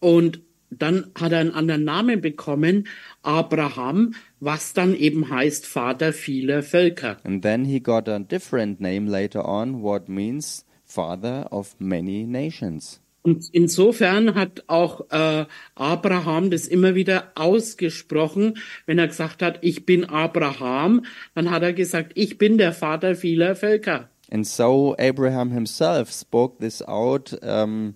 Und 0.00 0.40
dann 0.82 1.10
hat 1.18 1.32
er 1.32 1.40
einen 1.40 1.52
anderen 1.52 1.84
Namen 1.84 2.20
bekommen, 2.20 2.86
Abraham, 3.22 4.14
was 4.40 4.72
dann 4.72 4.94
eben 4.94 5.30
heißt 5.30 5.66
Vater 5.66 6.12
vieler 6.12 6.62
Völker. 6.62 7.18
And 7.24 7.42
then 7.42 7.64
he 7.64 7.80
got 7.80 8.08
a 8.08 8.18
different 8.18 8.80
name 8.80 9.10
later 9.10 9.46
on, 9.46 9.82
what 9.82 10.08
means 10.08 10.64
father 10.84 11.46
of 11.50 11.76
many 11.78 12.24
nations. 12.24 13.00
Und 13.22 13.48
insofern 13.52 14.34
hat 14.34 14.64
auch 14.66 15.10
äh, 15.10 15.46
Abraham 15.74 16.50
das 16.50 16.68
immer 16.68 16.94
wieder 16.94 17.32
ausgesprochen, 17.36 18.58
wenn 18.84 18.98
er 18.98 19.08
gesagt 19.08 19.40
hat, 19.40 19.60
ich 19.62 19.86
bin 19.86 20.04
Abraham, 20.04 21.06
dann 21.34 21.50
hat 21.50 21.62
er 21.62 21.72
gesagt, 21.72 22.12
ich 22.16 22.36
bin 22.36 22.58
der 22.58 22.74
Vater 22.74 23.14
vieler 23.14 23.56
Völker. 23.56 24.10
And 24.30 24.46
so 24.46 24.94
Abraham 24.98 25.52
himself 25.52 26.12
spoke 26.12 26.58
this 26.60 26.82
out 26.82 27.32
um, 27.42 27.94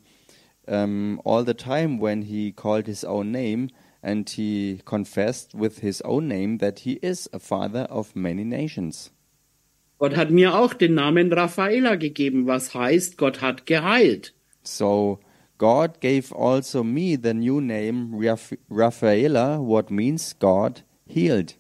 um, 0.68 1.20
all 1.24 1.44
the 1.44 1.54
time 1.54 1.98
when 1.98 2.22
he 2.22 2.52
called 2.52 2.86
his 2.86 3.04
own 3.04 3.32
name, 3.32 3.68
and 4.02 4.28
he 4.28 4.80
confessed 4.84 5.54
with 5.54 5.80
his 5.80 6.00
own 6.02 6.28
name 6.28 6.58
that 6.58 6.80
he 6.80 6.98
is 7.02 7.28
a 7.32 7.38
father 7.38 7.86
of 7.90 8.14
many 8.14 8.44
nations. 8.44 9.10
Gott 9.98 10.14
hat 10.16 10.30
mir 10.30 10.54
auch 10.54 10.74
den 10.74 10.94
Namen 10.94 11.32
Raffaela 11.32 11.96
gegeben, 11.96 12.46
was 12.46 12.72
heißt, 12.74 13.18
Gott 13.18 13.40
hat 13.40 13.66
geheilt. 13.66 14.32
So 14.62 15.18
God 15.58 16.00
gave 16.00 16.32
also 16.32 16.84
me 16.84 17.16
the 17.20 17.34
new 17.34 17.60
name 17.60 18.12
Raph- 18.14 18.56
Raphaela, 18.70 19.58
what 19.58 19.90
means 19.90 20.38
God 20.38 20.84
healed. 21.06 21.56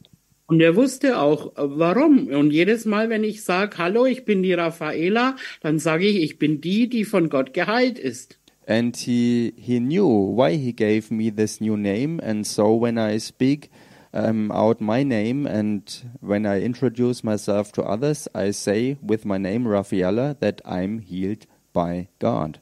Und 0.46 0.60
er 0.60 0.76
wusste 0.76 1.18
auch, 1.18 1.56
äh, 1.56 1.62
warum. 1.78 2.28
Und 2.28 2.52
jedes 2.52 2.86
Mal, 2.86 3.10
wenn 3.10 3.24
ich 3.24 3.42
sage, 3.42 3.76
hallo, 3.76 4.06
ich 4.06 4.24
bin 4.24 4.42
die 4.42 4.54
Raffaela, 4.54 5.36
dann 5.60 5.78
sage 5.78 6.06
ich, 6.06 6.22
ich 6.22 6.38
bin 6.38 6.60
die, 6.60 6.88
die 6.88 7.04
von 7.04 7.28
Gott 7.28 7.52
geheilt 7.52 7.98
ist. 7.98 8.37
And 8.68 8.94
he 8.94 9.54
he 9.56 9.80
knew 9.80 10.06
why 10.06 10.56
he 10.56 10.72
gave 10.72 11.10
me 11.10 11.30
this 11.30 11.58
new 11.58 11.74
name, 11.74 12.20
and 12.22 12.46
so 12.46 12.74
when 12.74 12.98
I 12.98 13.16
speak 13.16 13.70
um, 14.12 14.52
out 14.52 14.80
my 14.80 15.02
name 15.02 15.46
and 15.46 15.82
when 16.20 16.46
I 16.46 16.60
introduce 16.60 17.24
myself 17.24 17.72
to 17.72 17.82
others, 17.82 18.28
I 18.34 18.50
say 18.50 18.98
with 19.02 19.24
my 19.24 19.38
name 19.38 19.64
Raffaella 19.64 20.38
that 20.40 20.60
I'm 20.64 20.98
healed 21.00 21.46
by 21.72 22.08
God. 22.18 22.60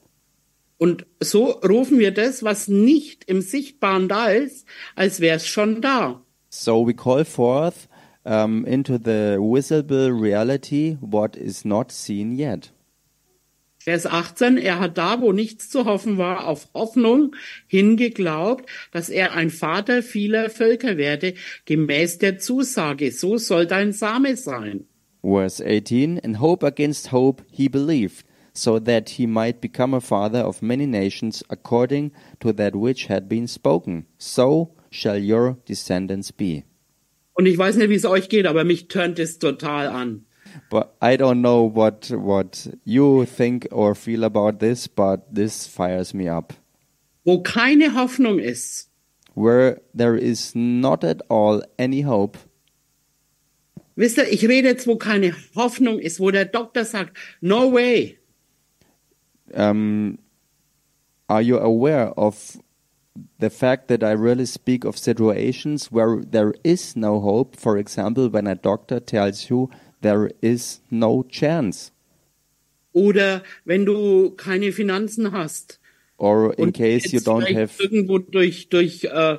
Und 0.78 1.06
so 1.20 1.58
rufen 1.62 1.98
wir 1.98 2.12
das, 2.12 2.42
was 2.42 2.68
nicht 2.68 3.24
im 3.24 3.40
Sichtbaren 3.40 4.08
da 4.08 4.28
ist, 4.28 4.66
als 4.94 5.20
wäre 5.20 5.36
es 5.36 5.46
schon 5.46 5.80
da. 5.80 6.20
So 6.50 6.86
we 6.86 6.92
call 6.92 7.24
forth 7.24 7.88
um, 8.24 8.64
into 8.66 8.98
the 8.98 9.38
visible 9.40 10.10
reality 10.12 10.98
what 11.00 11.34
is 11.34 11.64
not 11.64 11.90
seen 11.90 12.32
yet. 12.32 12.72
Vers 13.86 14.04
18, 14.04 14.56
er 14.56 14.80
hat 14.80 14.98
da, 14.98 15.20
wo 15.20 15.30
nichts 15.30 15.70
zu 15.70 15.84
hoffen 15.84 16.18
war, 16.18 16.48
auf 16.48 16.66
Hoffnung 16.74 17.36
hingeglaubt, 17.68 18.68
dass 18.90 19.08
er 19.08 19.32
ein 19.34 19.48
Vater 19.48 20.02
vieler 20.02 20.50
Völker 20.50 20.96
werde, 20.96 21.34
gemäß 21.66 22.18
der 22.18 22.40
Zusage, 22.40 23.12
so 23.12 23.36
soll 23.36 23.64
dein 23.64 23.92
Same 23.92 24.36
sein. 24.36 24.86
Verse 25.22 25.64
18 25.64 26.16
In 26.16 26.40
hope 26.40 26.66
against 26.66 27.12
hope 27.12 27.44
he 27.52 27.68
believed, 27.68 28.24
so 28.52 28.80
that 28.80 29.08
he 29.08 29.26
might 29.28 29.60
become 29.60 29.94
a 29.96 30.00
father 30.00 30.44
of 30.44 30.62
many 30.62 30.88
nations 30.88 31.44
according 31.48 32.10
to 32.40 32.52
that 32.52 32.74
which 32.74 33.08
had 33.08 33.28
been 33.28 33.46
spoken. 33.46 34.06
So 34.18 34.74
shall 34.90 35.16
your 35.16 35.58
descendants 35.68 36.32
be. 36.32 36.64
Und 37.34 37.46
ich 37.46 37.56
weiß 37.56 37.76
nicht, 37.76 37.90
wie 37.90 37.94
es 37.94 38.04
euch 38.04 38.28
geht, 38.28 38.46
aber 38.46 38.64
mich 38.64 38.88
turnt 38.88 39.20
es 39.20 39.38
total 39.38 39.86
an. 39.86 40.25
But 40.70 40.94
I 41.00 41.16
don't 41.16 41.40
know 41.42 41.62
what 41.62 42.10
what 42.10 42.66
you 42.84 43.24
think 43.26 43.66
or 43.70 43.94
feel 43.94 44.24
about 44.24 44.58
this, 44.60 44.86
but 44.88 45.34
this 45.34 45.66
fires 45.66 46.12
me 46.14 46.28
up. 46.28 46.52
Wo 47.24 47.42
keine 47.42 47.94
Hoffnung 47.94 48.38
ist, 48.38 48.88
Where 49.34 49.80
there 49.94 50.16
is 50.16 50.54
not 50.54 51.04
at 51.04 51.20
all 51.28 51.62
any 51.78 52.02
hope, 52.02 52.38
wisst 53.96 54.16
ihr, 54.18 54.28
ich 54.30 54.46
rede 54.48 54.68
jetzt, 54.68 54.86
wo 54.86 54.96
keine 54.96 55.34
Hoffnung 55.54 55.98
ist, 55.98 56.20
wo 56.20 56.30
der 56.30 56.46
Doktor 56.46 56.84
sagt, 56.84 57.16
no 57.40 57.70
way. 57.72 58.18
um, 59.54 60.18
are 61.28 61.42
you 61.42 61.58
aware 61.58 62.08
of 62.16 62.56
the 63.38 63.50
fact 63.50 63.88
that 63.88 64.02
I 64.02 64.12
really 64.12 64.46
speak 64.46 64.84
of 64.84 64.96
situations 64.96 65.90
where 65.90 66.22
there 66.22 66.54
is 66.64 66.96
no 66.96 67.20
hope? 67.20 67.56
For 67.56 67.76
example, 67.76 68.28
when 68.28 68.46
a 68.46 68.54
doctor 68.54 69.00
tells 69.00 69.50
you 69.50 69.70
there 70.06 70.30
is 70.40 70.80
no 70.90 71.24
chance, 71.28 71.90
Oder 72.92 73.42
wenn 73.64 73.84
du 73.84 74.30
keine 74.30 74.72
Finanzen 74.72 75.32
hast. 75.32 75.78
or 76.18 76.54
in 76.58 76.72
case 76.72 77.12
you 77.12 77.20
don't 77.20 77.46
have, 77.54 77.78
irgendwo 77.82 78.18
durch, 78.18 78.68
durch, 78.70 79.04
äh, 79.04 79.36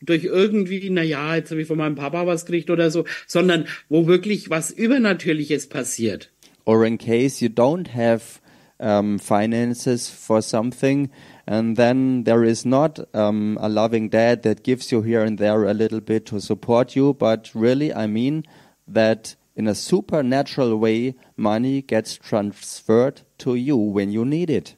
durch 0.00 0.24
irgendwie, 0.24 0.88
na 0.90 1.02
ja, 1.02 1.34
jetzt 1.34 1.50
habe 1.50 1.60
ich 1.62 1.66
von 1.66 1.76
meinem 1.78 1.96
Papa 1.96 2.24
was 2.26 2.46
gekriegt 2.46 2.70
oder 2.70 2.90
so, 2.92 3.04
sondern 3.26 3.66
wo 3.88 4.06
wirklich 4.06 4.48
was 4.48 4.70
Übernatürliches 4.70 5.68
passiert. 5.68 6.30
or 6.66 6.84
in 6.86 6.98
case 6.98 7.42
you 7.44 7.48
don't 7.48 7.88
have 7.94 8.38
um, 8.78 9.18
finances 9.18 10.08
for 10.08 10.40
something, 10.40 11.10
and 11.46 11.76
then 11.76 12.22
there 12.24 12.44
is 12.44 12.64
not 12.64 13.00
um, 13.12 13.58
a 13.60 13.68
loving 13.68 14.08
dad 14.08 14.42
that 14.44 14.62
gives 14.62 14.92
you 14.92 15.02
here 15.02 15.22
and 15.24 15.38
there 15.38 15.64
a 15.68 15.72
little 15.74 16.00
bit 16.00 16.26
to 16.26 16.38
support 16.38 16.94
you, 16.94 17.12
but 17.12 17.50
really, 17.54 17.92
I 17.92 18.06
mean 18.06 18.44
that 18.86 19.34
in 19.56 19.66
a 19.66 19.74
supernatural 19.74 20.76
way, 20.76 21.14
money 21.36 21.82
gets 21.82 22.16
transferred 22.16 23.22
to 23.38 23.54
you 23.54 23.76
when 23.76 24.10
you 24.10 24.24
need 24.24 24.50
it. 24.50 24.76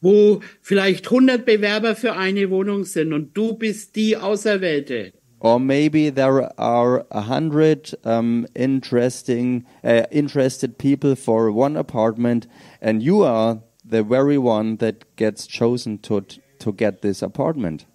Wo 0.00 0.40
vielleicht 0.62 1.06
100 1.06 1.44
Bewerber 1.44 1.94
für 1.94 2.16
eine 2.16 2.48
Wohnung 2.50 2.84
sind 2.84 3.12
und 3.12 3.36
du 3.36 3.54
bist 3.54 3.96
die 3.96 4.16
Auserwählte. 4.16 5.12
Or 5.40 5.58
maybe 5.58 6.10
there 6.10 6.50
are 6.58 7.06
a 7.10 7.22
hundred 7.22 7.94
um, 8.04 8.46
interesting, 8.54 9.64
uh, 9.82 10.04
interested 10.10 10.76
people 10.76 11.16
for 11.16 11.50
one 11.50 11.76
apartment, 11.76 12.46
and 12.82 13.02
you 13.02 13.22
are 13.22 13.62
the 13.82 14.02
very 14.02 14.36
one 14.36 14.76
that 14.76 15.16
gets 15.16 15.46
chosen 15.46 15.98
to 16.02 16.20
to 16.58 16.72
get 16.72 17.00
this 17.00 17.22
apartment. 17.22 17.86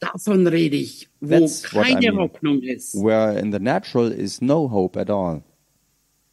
Davon 0.00 0.46
rede 0.46 0.76
ich, 0.76 1.08
wo 1.20 1.40
That's 1.40 1.72
what 1.74 1.86
I 1.86 1.92
keine 1.92 2.12
mean. 2.12 2.18
Hoffnung 2.18 2.62
ist, 2.62 2.94
where 2.94 3.38
in 3.38 3.52
the 3.52 3.58
natural 3.58 4.10
is 4.10 4.40
no 4.40 4.70
hope 4.70 4.98
at 4.98 5.10
all, 5.10 5.42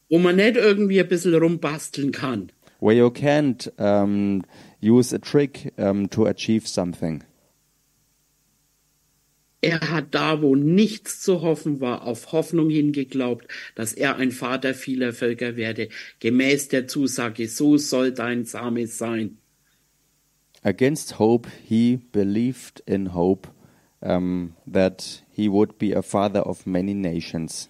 wo 0.09 0.19
man 0.19 0.37
nicht 0.37 0.55
irgendwie 0.55 0.99
ein 1.01 1.07
bisschen 1.07 1.35
rumbasteln 1.35 2.11
kann. 2.11 2.51
where 2.79 2.95
you 2.95 3.09
can't 3.09 3.67
um, 3.77 4.43
use 4.79 5.11
a 5.13 5.19
trick 5.19 5.73
um, 5.77 6.07
to 6.09 6.25
achieve 6.25 6.67
something. 6.67 7.23
Er 9.61 9.81
hat 9.89 10.13
da, 10.13 10.41
wo 10.43 10.55
nichts 10.55 11.21
zu 11.21 11.41
hoffen 11.41 11.81
war, 11.81 12.03
auf 12.03 12.31
Hoffnung 12.31 12.69
hingeglaubt, 12.69 13.47
dass 13.75 13.91
er 13.93 14.15
ein 14.17 14.31
Vater 14.31 14.75
vieler 14.75 15.13
Völker 15.13 15.55
werde, 15.55 15.89
gemäß 16.19 16.67
der 16.69 16.87
Zusage, 16.87 17.47
so 17.49 17.77
soll 17.77 18.11
dein 18.11 18.45
Same 18.45 18.85
sein. 18.87 19.39
Against 20.63 21.17
hope, 21.17 21.49
he 21.67 21.97
believed 22.11 22.81
in 22.85 23.13
hope 23.13 23.49
um, 24.01 24.53
that 24.65 25.23
he 25.31 25.49
would 25.49 25.77
be 25.77 25.93
a 25.93 26.01
father 26.01 26.41
of 26.41 26.65
many 26.65 26.93
nations. 26.93 27.69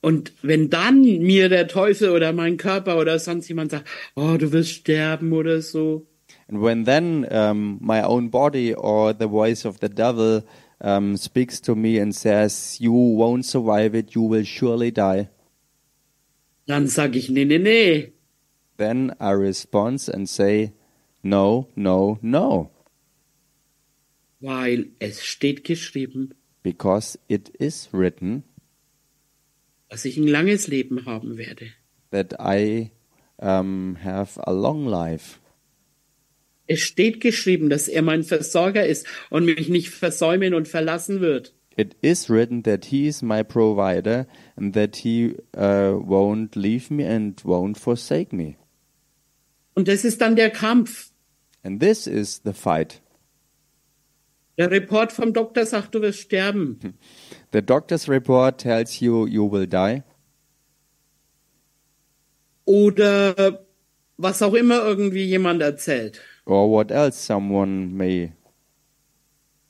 Und 0.00 0.32
wenn 0.42 0.70
dann 0.70 1.02
mir 1.02 1.48
der 1.48 1.66
Teufel 1.66 2.10
oder 2.10 2.32
mein 2.32 2.56
Körper 2.56 2.98
oder 2.98 3.18
sonst 3.18 3.48
jemand 3.48 3.72
sagt, 3.72 3.88
oh, 4.14 4.36
du 4.38 4.52
wirst 4.52 4.70
sterben 4.70 5.32
oder 5.32 5.60
so, 5.60 6.06
And 6.48 6.62
when 6.62 6.84
then 6.84 7.26
um, 7.30 7.78
my 7.80 8.02
own 8.02 8.30
body 8.30 8.74
or 8.74 9.12
the 9.12 9.28
voice 9.28 9.66
of 9.66 9.80
the 9.80 9.88
devil 9.88 10.44
um, 10.80 11.16
speaks 11.16 11.60
to 11.62 11.74
me 11.74 11.98
and 11.98 12.14
says, 12.14 12.80
You 12.80 12.92
won't 12.92 13.44
survive 13.44 13.94
it, 13.94 14.14
you 14.14 14.22
will 14.22 14.44
surely 14.44 14.90
die, 14.90 15.28
dann 16.66 16.86
sage 16.86 17.18
ich, 17.18 17.30
nee, 17.30 17.44
nee, 17.44 17.58
nee. 17.58 18.12
then 18.76 19.14
I 19.18 19.30
respond 19.30 20.08
and 20.08 20.28
say, 20.28 20.72
No, 21.22 21.68
no, 21.74 22.18
no, 22.22 22.70
Weil 24.40 24.88
es 24.98 25.24
steht 25.24 25.64
geschrieben, 25.64 26.34
because 26.62 27.18
it 27.28 27.48
is 27.48 27.88
written 27.92 28.44
dass 29.88 30.04
ich 30.04 30.16
ein 30.18 30.28
langes 30.28 30.68
Leben 30.68 31.06
haben 31.06 31.38
werde. 31.38 31.68
that 32.10 32.34
I 32.38 32.90
um, 33.38 33.96
have 34.02 34.38
a 34.46 34.52
long 34.52 34.86
life. 34.86 35.38
Es 36.66 36.80
steht 36.80 37.20
geschrieben, 37.20 37.70
dass 37.70 37.88
er 37.88 38.02
mein 38.02 38.22
Versorger 38.24 38.86
ist 38.86 39.06
und 39.30 39.46
mich 39.46 39.68
nicht 39.70 39.88
versäumen 39.88 40.52
und 40.52 40.68
verlassen 40.68 41.20
wird. 41.20 41.54
It 41.78 41.96
is 42.02 42.28
written 42.28 42.62
that 42.64 42.86
he 42.86 43.06
is 43.06 43.22
my 43.22 43.42
provider 43.42 44.26
and 44.56 44.74
that 44.74 44.96
he 44.96 45.36
uh, 45.56 45.94
won't 45.94 46.56
leave 46.56 46.92
me 46.92 47.08
and 47.08 47.40
won't 47.44 47.78
forsake 47.78 48.34
me. 48.34 48.56
Und 49.74 49.88
das 49.88 50.04
ist 50.04 50.20
dann 50.20 50.36
der 50.36 50.50
Kampf. 50.50 51.12
And 51.62 51.80
this 51.80 52.06
is 52.06 52.42
the 52.44 52.52
fight. 52.52 53.00
Der 54.58 54.70
Report 54.70 55.12
vom 55.12 55.32
Doktor 55.32 55.64
sagt, 55.66 55.94
du 55.94 56.02
wirst 56.02 56.18
sterben. 56.20 56.78
The 57.52 57.62
doctor's 57.62 58.08
report 58.08 58.58
tells 58.60 59.00
you 59.00 59.26
you 59.26 59.50
will 59.50 59.66
die, 59.66 60.02
Oder 62.66 63.64
was 64.18 64.42
auch 64.42 64.52
immer 64.54 64.82
irgendwie 64.84 65.24
jemand 65.24 65.62
erzählt. 65.62 66.20
or 66.44 66.68
what 66.70 66.90
else 66.90 67.16
someone 67.16 67.88
may 67.94 68.32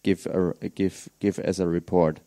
give 0.03 0.27
a, 0.29 0.53
give 0.75 1.11
give 1.21 1.39
as 1.39 1.61
a 1.61 1.65
report. 1.67 2.21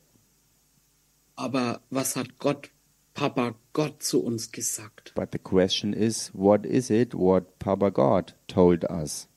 Aber 1.36 1.82
was 1.90 2.16
hat 2.16 2.38
Gott, 2.38 2.70
Papa 3.14 3.56
Gott 3.74 4.04
zu 4.04 4.24
uns 4.24 4.52
gesagt? 4.52 5.14
But 5.16 5.32
the 5.32 5.40
question 5.40 5.94
is, 5.94 6.32
what 6.34 6.66
is 6.66 6.90
it 6.90 7.14
what 7.14 7.60
Papa 7.60 7.90
God 7.92 8.34
told 8.48 8.86
us? 8.90 9.28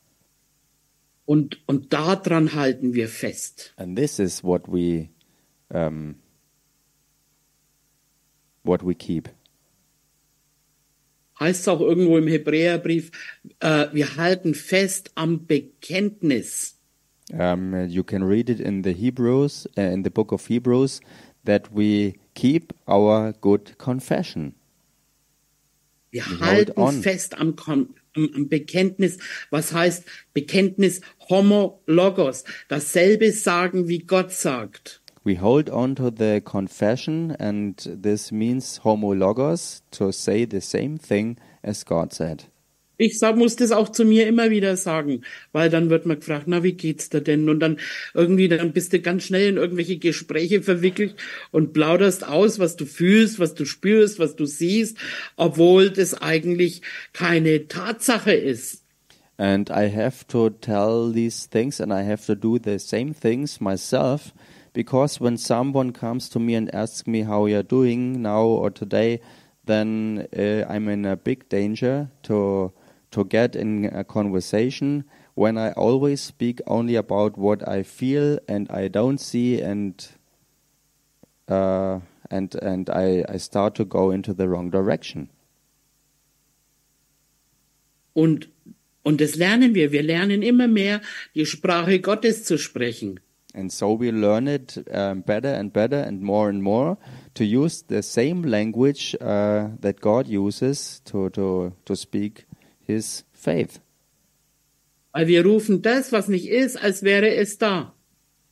Und, 1.25 1.57
und 1.67 1.91
daran 1.93 2.53
halten 2.53 2.93
wir 2.93 3.09
fest. 3.09 3.73
And 3.77 3.97
this 3.97 4.19
is 4.19 4.43
what 4.43 4.67
we 4.67 5.09
um, 5.69 6.15
what 8.63 8.85
we 8.85 8.93
keep. 8.93 9.29
Heißt 11.39 11.61
es 11.61 11.67
auch 11.67 11.81
irgendwo 11.81 12.17
im 12.17 12.27
Hebräerbrief, 12.27 13.11
äh, 13.59 13.87
wir 13.91 14.15
halten 14.15 14.53
fest 14.53 15.11
am 15.15 15.45
Bekenntnis. 15.45 16.79
Um, 17.33 17.87
you 17.87 18.03
can 18.03 18.23
read 18.23 18.49
it 18.49 18.59
in 18.59 18.83
the 18.83 18.93
Hebrews, 18.93 19.67
uh, 19.77 19.81
in 19.81 20.03
the 20.03 20.11
book 20.11 20.31
of 20.31 20.47
Hebrews, 20.47 21.01
that 21.43 21.75
we 21.75 22.13
keep 22.35 22.73
our 22.87 23.33
good 23.41 23.77
confession. 23.79 24.53
Wir 26.11 26.23
We 26.29 26.39
halten 26.39 27.01
fest 27.01 27.37
am, 27.37 27.55
Kon- 27.55 27.95
am 28.15 28.47
Bekenntnis. 28.49 29.17
Was 29.49 29.73
heißt 29.73 30.05
Bekenntnis 30.33 31.01
homologos? 31.29 32.43
Dasselbe 32.67 33.31
sagen, 33.31 33.87
wie 33.87 33.99
Gott 33.99 34.31
sagt. 34.31 35.01
We 35.23 35.41
hold 35.41 35.71
on 35.71 35.95
to 35.95 36.11
the 36.11 36.39
confession, 36.39 37.31
and 37.39 37.75
this 37.77 38.31
means 38.31 38.81
homologos, 38.83 39.81
to 39.91 40.11
say 40.11 40.45
the 40.45 40.61
same 40.61 40.99
thing 40.99 41.37
as 41.63 41.83
God 41.83 42.13
said. 42.13 42.45
Ich 42.97 43.19
sag, 43.19 43.35
muss 43.35 43.55
das 43.55 43.71
auch 43.71 43.89
zu 43.89 44.05
mir 44.05 44.27
immer 44.27 44.49
wieder 44.49 44.77
sagen, 44.77 45.21
weil 45.51 45.69
dann 45.69 45.89
wird 45.89 46.05
man 46.05 46.19
gefragt, 46.19 46.45
na, 46.47 46.63
wie 46.63 46.73
geht's 46.73 47.09
dir 47.09 47.21
denn? 47.21 47.49
Und 47.49 47.59
dann 47.59 47.77
irgendwie, 48.13 48.47
dann 48.47 48.71
bist 48.71 48.93
du 48.93 48.99
ganz 48.99 49.23
schnell 49.23 49.49
in 49.49 49.57
irgendwelche 49.57 49.97
Gespräche 49.97 50.61
verwickelt 50.61 51.15
und 51.51 51.73
plauderst 51.73 52.25
aus, 52.25 52.57
was 52.57 52.75
du 52.75 52.85
fühlst, 52.85 53.39
was 53.39 53.53
du 53.53 53.65
spürst, 53.65 54.19
was 54.19 54.35
du 54.35 54.45
siehst, 54.45 54.97
obwohl 55.35 55.89
das 55.89 56.13
eigentlich 56.13 56.81
keine 57.11 57.67
Tatsache 57.67 58.33
ist. 58.33 58.81
And 59.37 59.69
I 59.69 59.89
have 59.89 60.25
to 60.27 60.49
tell 60.49 61.11
these 61.11 61.45
things, 61.49 61.81
and 61.81 61.91
I 61.91 62.03
have 62.03 62.25
to 62.27 62.35
do 62.35 62.57
the 62.57 62.79
same 62.79 63.13
things 63.13 63.59
myself, 63.59 64.33
because 64.71 65.19
when 65.19 65.37
someone 65.37 65.91
comes 65.91 66.29
to 66.29 66.39
me 66.39 66.55
and 66.55 66.73
asks 66.73 67.05
me 67.05 67.25
how 67.27 67.45
you're 67.45 67.61
doing 67.61 68.21
now 68.21 68.45
or 68.45 68.71
today, 68.71 69.19
then 69.65 70.27
uh, 70.33 70.63
I'm 70.69 70.87
in 70.87 71.05
a 71.05 71.17
big 71.17 71.49
danger 71.49 72.09
to 72.23 72.71
to 73.15 73.23
get 73.23 73.55
in 73.55 73.85
a 73.85 74.03
conversation 74.03 75.05
when 75.35 75.57
I 75.57 75.71
always 75.71 76.19
speak 76.19 76.61
only 76.67 76.95
about 76.95 77.37
what 77.37 77.65
I 77.65 77.83
feel 77.83 78.39
and 78.47 78.69
I 78.69 78.89
don't 78.89 79.19
see 79.19 79.61
and 79.61 80.05
uh, 81.47 81.99
and 82.29 82.53
and 82.55 82.89
I, 82.89 83.23
I 83.29 83.37
start 83.37 83.75
to 83.75 83.85
go 83.85 84.11
into 84.11 84.33
the 84.33 84.49
wrong 84.49 84.69
direction. 84.69 85.29
Und, 88.13 88.49
und 89.03 89.19
das 89.21 89.35
lernen 89.35 89.75
wir. 89.75 89.91
Wir 89.91 90.03
lernen 90.03 90.41
immer 90.41 90.67
mehr, 90.67 91.01
die 91.35 91.45
Sprache 91.45 91.99
Gottes 91.99 92.43
zu 92.43 92.57
sprechen. 92.57 93.19
And 93.53 93.71
so 93.71 93.97
we 93.97 94.11
learn 94.11 94.47
it 94.47 94.83
um, 94.91 95.21
better 95.21 95.53
and 95.53 95.71
better 95.71 96.01
and 96.01 96.21
more 96.21 96.49
and 96.49 96.61
more 96.61 96.97
to 97.35 97.45
use 97.45 97.85
the 97.87 98.03
same 98.03 98.41
language 98.43 99.15
uh, 99.21 99.69
that 99.79 100.01
God 100.01 100.27
uses 100.27 101.01
to, 101.05 101.29
to, 101.29 101.71
to 101.85 101.95
speak 101.95 102.45
His 102.85 103.25
faith. 103.33 103.81
Weil 105.11 105.27
wir 105.27 105.45
rufen 105.45 105.81
das, 105.81 106.11
was 106.11 106.27
nicht 106.27 106.49
ist, 106.49 106.81
als 106.81 107.03
wäre 107.03 107.33
es 107.35 107.57
da. 107.57 107.93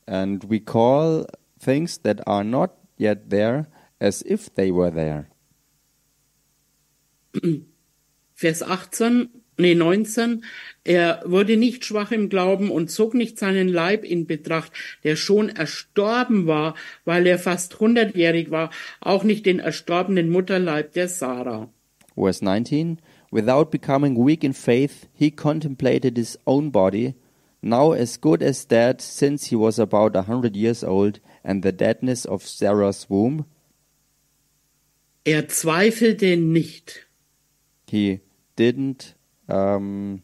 And 0.05 0.49
we 0.49 0.59
call 0.59 1.27
things 1.59 2.01
that 2.01 2.25
are 2.27 2.43
not 2.43 2.71
yet 2.97 3.29
there 3.29 3.67
as 3.99 4.23
if 4.23 4.49
they 4.53 4.71
were 4.71 4.91
there. 4.91 5.27
Vers 8.33 8.63
18, 8.63 9.29
nee, 9.57 9.75
19. 9.75 10.43
Er 10.83 11.21
wurde 11.25 11.57
nicht 11.57 11.85
schwach 11.85 12.11
im 12.11 12.29
Glauben 12.29 12.71
und 12.71 12.91
zog 12.91 13.13
nicht 13.13 13.39
seinen 13.39 13.67
Leib 13.67 14.03
in 14.03 14.25
Betracht, 14.25 14.71
der 15.03 15.15
schon 15.15 15.49
erstorben 15.49 16.47
war, 16.47 16.75
weil 17.05 17.25
er 17.25 17.39
fast 17.39 17.79
hundertjährig 17.79 18.51
war, 18.51 18.69
auch 18.99 19.23
nicht 19.23 19.45
den 19.45 19.59
erstorbenen 19.59 20.29
Mutterleib 20.29 20.93
der 20.93 21.07
Sarah. 21.07 21.69
Verse 22.15 22.43
19 22.43 22.99
Without 23.33 23.71
becoming 23.71 24.13
weak 24.13 24.43
in 24.43 24.53
faith, 24.53 25.07
he 25.11 25.31
contemplated 25.31 26.17
his 26.17 26.37
own 26.45 26.69
body, 26.69 27.15
now 27.63 27.91
as 27.91 28.15
good 28.15 28.43
as 28.43 28.63
dead, 28.63 29.01
since 29.01 29.45
he 29.47 29.55
was 29.55 29.79
about 29.79 30.15
a 30.15 30.21
hundred 30.21 30.55
years 30.55 30.83
old, 30.83 31.19
and 31.43 31.63
the 31.63 31.71
deadness 31.71 32.25
of 32.25 32.45
Sarah's 32.45 33.09
womb. 33.09 33.45
Er 35.25 35.47
zweifelte 35.47 36.37
nicht. 36.37 37.07
he 37.87 38.19
didn't 38.55 39.15
um, 39.49 40.21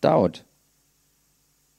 doubt. 0.00 0.44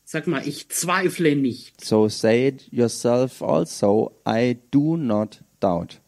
Sag 0.03 0.27
mal, 0.27 0.45
ich 0.45 0.67
zweifle 0.67 1.33
nicht. 1.37 1.79
So 1.79 2.09
say 2.09 2.47
it 2.47 2.67
yourself 2.73 3.41
also, 3.41 4.11
I 4.25 4.57
do 4.69 4.97
not 4.97 5.43
doubt. 5.61 6.01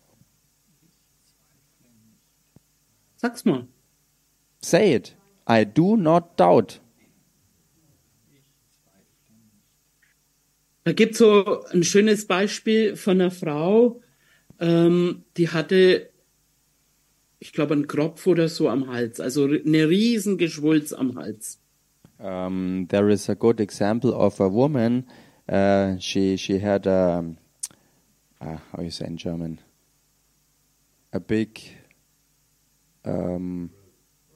Sag's 3.15 3.45
mal. 3.45 3.69
Say 4.65 4.93
it, 4.93 5.15
I 5.45 5.63
do 5.63 5.95
not 5.95 6.37
doubt. 6.37 6.79
Da 10.85 10.91
gibt's 10.91 11.19
so 11.19 11.63
ein 11.65 11.83
schönes 11.83 12.25
Beispiel 12.25 12.95
von 12.95 13.21
einer 13.21 13.29
Frau, 13.29 14.01
ähm, 14.59 15.23
die 15.37 15.49
hatte, 15.49 16.09
ich 17.37 17.53
glaube, 17.53 17.75
einen 17.75 17.85
Kropf 17.85 18.25
oder 18.25 18.49
so 18.49 18.67
am 18.67 18.87
Hals, 18.87 19.19
also 19.19 19.45
eine 19.45 19.87
riesen 19.87 20.39
Geschwulz 20.39 20.93
am 20.93 21.15
Hals. 21.15 21.59
Um, 22.17 22.87
there 22.89 23.11
is 23.11 23.29
a 23.29 23.35
good 23.35 23.59
example 23.59 24.15
of 24.15 24.39
a 24.39 24.51
woman 24.51 25.05
uh, 25.47 25.95
she 25.99 26.37
she 26.37 26.59
had 26.59 26.87
um, 26.87 27.37
uh, 28.41 28.57
how 28.71 28.81
you 28.81 28.89
say 28.89 29.05
in 29.05 29.17
German 29.17 29.59
a 31.13 31.19
big 31.19 31.61
um, 33.03 33.69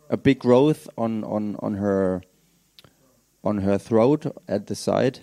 a 0.09 0.17
big 0.17 0.39
growth 0.39 0.89
on, 0.97 1.23
on, 1.23 1.55
on 1.57 1.75
her 1.75 2.21
on 3.43 3.59
her 3.59 3.79
throat 3.79 4.35
at 4.47 4.67
the 4.67 4.75
side. 4.75 5.21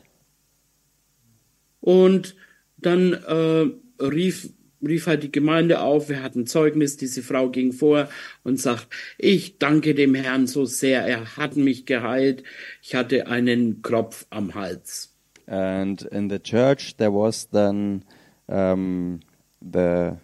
Und 1.80 2.34
dann 2.78 3.12
äh, 3.12 4.02
rief, 4.02 4.50
rief 4.86 5.06
halt 5.06 5.22
die 5.22 5.32
Gemeinde 5.32 5.80
auf, 5.80 6.08
wir 6.08 6.22
hatten 6.22 6.46
Zeugnis, 6.46 6.96
diese 6.96 7.22
Frau 7.22 7.50
ging 7.50 7.72
vor 7.72 8.08
und 8.42 8.60
sagt, 8.60 8.88
ich 9.18 9.58
danke 9.58 9.94
dem 9.94 10.14
Herrn 10.14 10.46
so 10.46 10.64
sehr, 10.64 11.06
er 11.06 11.36
hat 11.36 11.56
mich 11.56 11.86
geheilt, 11.86 12.42
ich 12.82 12.94
hatte 12.94 13.28
einen 13.28 13.82
Kropf 13.82 14.26
am 14.30 14.54
Hals. 14.54 15.12
And 15.46 16.02
in 16.02 16.28
the 16.28 16.40
church 16.40 16.96
there 16.96 17.12
was 17.12 17.48
then 17.50 18.04
um, 18.48 19.20
the 19.60 20.16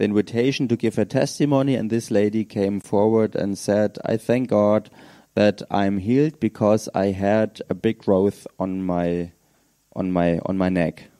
the 0.00 0.04
invitation 0.06 0.66
to 0.66 0.76
give 0.76 0.98
a 0.98 1.04
testimony, 1.04 1.74
and 1.74 1.90
this 1.90 2.10
lady 2.10 2.44
came 2.44 2.80
forward 2.80 3.36
and 3.36 3.58
said, 3.58 3.98
I 4.04 4.16
thank 4.16 4.48
God 4.48 4.88
that 5.34 5.62
I'm 5.70 5.98
healed 5.98 6.40
because 6.40 6.88
I 6.94 7.12
had 7.12 7.60
a 7.68 7.74
big 7.74 7.98
growth 7.98 8.46
on 8.58 8.82
my 8.82 9.32
on 9.94 10.10
my 10.10 10.40
on 10.46 10.56
my 10.56 10.70
neck. 10.70 11.10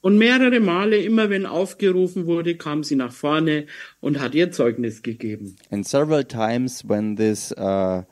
Und 0.00 0.18
mehrere 0.18 0.58
Male, 0.58 0.96
immer 1.04 1.30
wenn 1.30 1.46
aufgerufen 1.46 2.26
wurde, 2.26 2.56
kam 2.56 2.82
sie 2.82 2.96
nach 2.96 3.12
vorne 3.12 3.66
und 4.00 4.18
hat 4.20 4.34
ihr 4.34 4.50
Zeugnis 4.50 5.02
gegeben. 5.02 5.56
And 5.70 5.86
several 5.86 6.24
times 6.24 6.82
when 6.88 7.16
this 7.16 7.52
uh, 7.52 8.02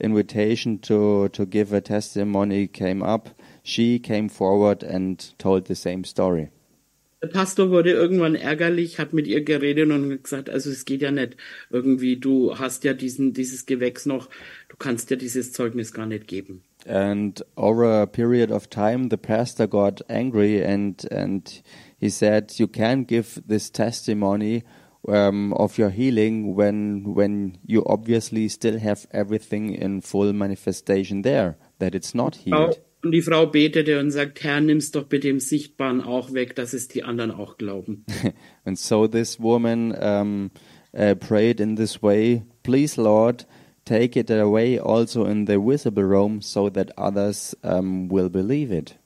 invitation 0.00 0.80
to 0.80 1.28
to 1.28 1.44
give 1.46 1.72
a 1.74 1.82
testimony 1.82 2.66
came 2.66 3.02
up, 3.02 3.30
she 3.62 3.98
came 3.98 4.30
forward 4.30 4.82
and 4.82 5.18
told 5.38 5.66
the 5.66 5.76
same 5.76 6.04
story. 6.04 6.48
Der 7.22 7.28
Pastor 7.28 7.70
wurde 7.70 7.92
irgendwann 7.92 8.34
ärgerlich, 8.34 8.98
hat 8.98 9.14
mit 9.14 9.26
ihr 9.26 9.42
geredet 9.42 9.90
und 9.90 10.22
gesagt, 10.22 10.50
also 10.50 10.70
es 10.70 10.84
geht 10.84 11.00
ja 11.00 11.10
nicht 11.10 11.36
irgendwie, 11.70 12.16
du 12.18 12.58
hast 12.58 12.84
ja 12.84 12.92
diesen, 12.92 13.32
dieses 13.32 13.64
Gewächs 13.64 14.04
noch, 14.04 14.28
du 14.68 14.76
kannst 14.76 15.10
ja 15.10 15.16
dieses 15.16 15.52
Zeugnis 15.52 15.92
gar 15.92 16.06
nicht 16.06 16.28
geben. 16.28 16.62
And 16.86 17.44
over 17.56 18.02
a 18.02 18.06
period 18.06 18.52
of 18.52 18.68
time, 18.68 19.08
the 19.10 19.16
pastor 19.16 19.66
got 19.66 20.08
angry 20.08 20.62
and 20.62 21.04
and 21.10 21.62
he 21.98 22.08
said, 22.08 22.52
"You 22.60 22.68
can't 22.68 23.08
give 23.08 23.42
this 23.48 23.72
testimony 23.72 24.62
um, 25.02 25.52
of 25.54 25.78
your 25.78 25.90
healing 25.90 26.54
when 26.54 27.14
when 27.16 27.58
you 27.66 27.82
obviously 27.86 28.48
still 28.48 28.78
have 28.78 29.08
everything 29.10 29.74
in 29.74 30.00
full 30.00 30.32
manifestation 30.32 31.22
there, 31.22 31.56
that 31.80 31.94
it's 31.94 32.14
not 32.14 32.36
healed." 32.36 32.78
Und 33.02 33.12
die 33.12 33.22
Frau 33.22 33.46
betete 33.46 34.00
und 34.00 34.10
sagt, 34.10 34.42
Herr, 34.42 34.60
nimm's 34.60 34.90
doch 34.90 35.04
bitte 35.04 35.28
im 35.28 35.38
Sichtbaren 35.38 36.00
auch 36.00 36.32
weg, 36.32 36.56
dass 36.56 36.72
es 36.72 36.88
die 36.88 37.04
anderen 37.04 37.30
auch 37.30 37.56
glauben. 37.56 38.04
and 38.64 38.78
so 38.78 39.06
this 39.06 39.38
woman 39.38 39.92
um, 39.92 40.50
uh, 40.92 41.14
prayed 41.14 41.60
in 41.60 41.76
this 41.76 42.02
way, 42.02 42.42
"Please, 42.62 43.00
Lord." 43.00 43.46
Take 43.84 44.18
it 44.18 44.32
away 44.32 44.80
also 44.80 45.26
in 45.26 45.46
the 45.46 45.58
visible 45.58 46.02
realm, 46.02 46.42
so 46.42 46.68
that 46.68 46.90
others 46.98 47.56
um, 47.62 48.10
will 48.10 48.28
believe 48.28 48.72
it. 48.72 48.98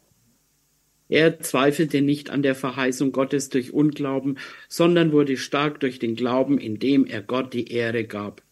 Er 1.10 1.40
zweifelte 1.40 2.00
nicht 2.00 2.30
an 2.30 2.42
der 2.42 2.54
Verheißung 2.54 3.12
Gottes 3.12 3.50
durch 3.50 3.74
Unglauben, 3.74 4.38
sondern 4.68 5.12
wurde 5.12 5.36
stark 5.36 5.80
durch 5.80 5.98
den 5.98 6.14
Glauben, 6.14 6.56
indem 6.56 7.04
er 7.04 7.20
Gott 7.20 7.52
die 7.52 7.70
Ehre 7.70 8.04
gab. 8.04 8.42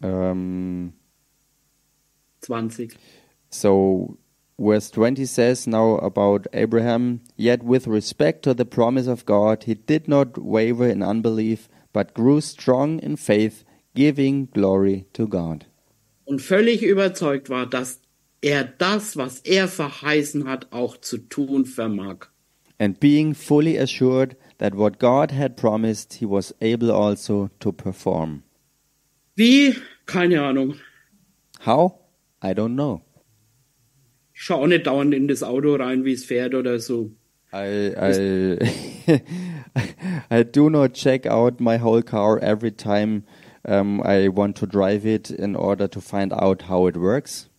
Um, 0.00 0.94
20. 2.40 2.96
So, 3.50 4.16
verse 4.58 4.90
20 4.90 5.24
says 5.26 5.66
now 5.66 5.96
about 5.96 6.46
Abraham, 6.52 7.20
yet 7.36 7.62
with 7.62 7.86
respect 7.86 8.42
to 8.44 8.54
the 8.54 8.64
promise 8.64 9.06
of 9.06 9.26
God, 9.26 9.64
he 9.64 9.74
did 9.74 10.06
not 10.08 10.38
waver 10.38 10.88
in 10.88 11.02
unbelief, 11.02 11.68
but 11.92 12.14
grew 12.14 12.40
strong 12.40 13.00
in 13.00 13.16
faith, 13.16 13.64
giving 13.94 14.46
glory 14.46 15.06
to 15.14 15.26
God. 15.26 15.66
Und 16.24 16.40
völlig 16.40 16.82
überzeugt 16.82 17.50
war, 17.50 17.66
dass 17.66 18.00
er 18.40 18.64
das, 18.64 19.16
was 19.16 19.40
er 19.40 19.66
verheißen 19.66 20.46
hat, 20.46 20.72
auch 20.72 20.96
zu 20.96 21.18
tun 21.18 21.64
vermag. 21.64 22.28
And 22.78 22.98
being 23.00 23.34
fully 23.34 23.76
assured 23.76 24.36
that 24.58 24.74
what 24.74 24.98
God 24.98 25.32
had 25.32 25.56
promised, 25.56 26.14
he 26.14 26.24
was 26.24 26.54
able 26.62 26.90
also 26.90 27.50
to 27.58 27.72
perform. 27.72 28.42
Wie? 29.34 29.74
Keine 30.06 30.40
Ahnung. 30.42 30.76
How? 31.66 31.98
I 32.42 32.54
don't 32.54 32.74
know. 32.74 33.02
Ich 34.40 34.46
schaue 34.46 34.62
auch 34.62 34.66
nicht 34.66 34.86
dauernd 34.86 35.12
in 35.12 35.28
das 35.28 35.42
Auto 35.42 35.74
rein, 35.74 36.06
wie 36.06 36.14
es 36.14 36.24
fährt 36.24 36.54
oder 36.54 36.78
so. 36.78 37.10
I 37.52 37.92
I 37.94 38.58
I 40.30 40.44
do 40.44 40.70
not 40.70 40.94
check 40.94 41.26
out 41.26 41.60
my 41.60 41.78
whole 41.78 42.02
car 42.02 42.42
every 42.42 42.70
time 42.70 43.24
um, 43.68 44.00
I 44.02 44.30
want 44.34 44.56
to 44.56 44.66
drive 44.66 45.04
it 45.04 45.30
in 45.30 45.54
order 45.54 45.90
to 45.90 46.00
find 46.00 46.32
out 46.32 46.70
how 46.70 46.88
it 46.88 46.96
works. 46.96 47.50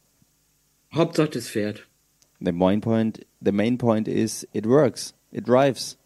Hauptsache 0.91 1.37
es 1.37 1.49
fährt. 1.49 1.83
The 2.39 2.51
main 2.51 2.81
point 2.81 3.27
the 3.39 3.51
main 3.51 3.77
point 3.77 4.07
is 4.07 4.47
it 4.51 4.65
works. 4.65 5.13
It 5.31 5.47
drives. 5.47 5.99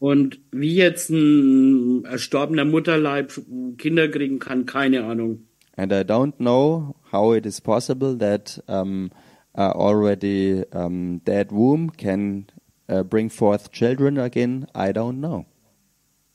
Und 0.00 0.38
wie 0.52 0.74
jetzt 0.74 1.08
ein 1.08 2.04
erstorbener 2.04 2.66
Mutterleib 2.66 3.40
Kinder 3.78 4.08
kriegen 4.08 4.38
kann, 4.38 4.66
keine 4.66 5.04
Ahnung. 5.04 5.46
And 5.78 5.92
I 5.92 6.04
don't 6.04 6.34
know 6.36 6.94
how 7.10 7.34
it 7.34 7.46
is 7.46 7.62
possible 7.62 8.14
that 8.18 8.62
um, 8.68 9.10
a 9.54 9.72
already 9.72 10.64
um, 10.72 11.18
dead 11.24 11.52
womb 11.52 11.90
can 11.90 12.46
uh, 12.88 13.02
bring 13.02 13.28
forth 13.28 13.72
children 13.72 14.18
again. 14.18 14.66
I 14.74 14.92
don't 14.92 15.20
know. 15.20 15.46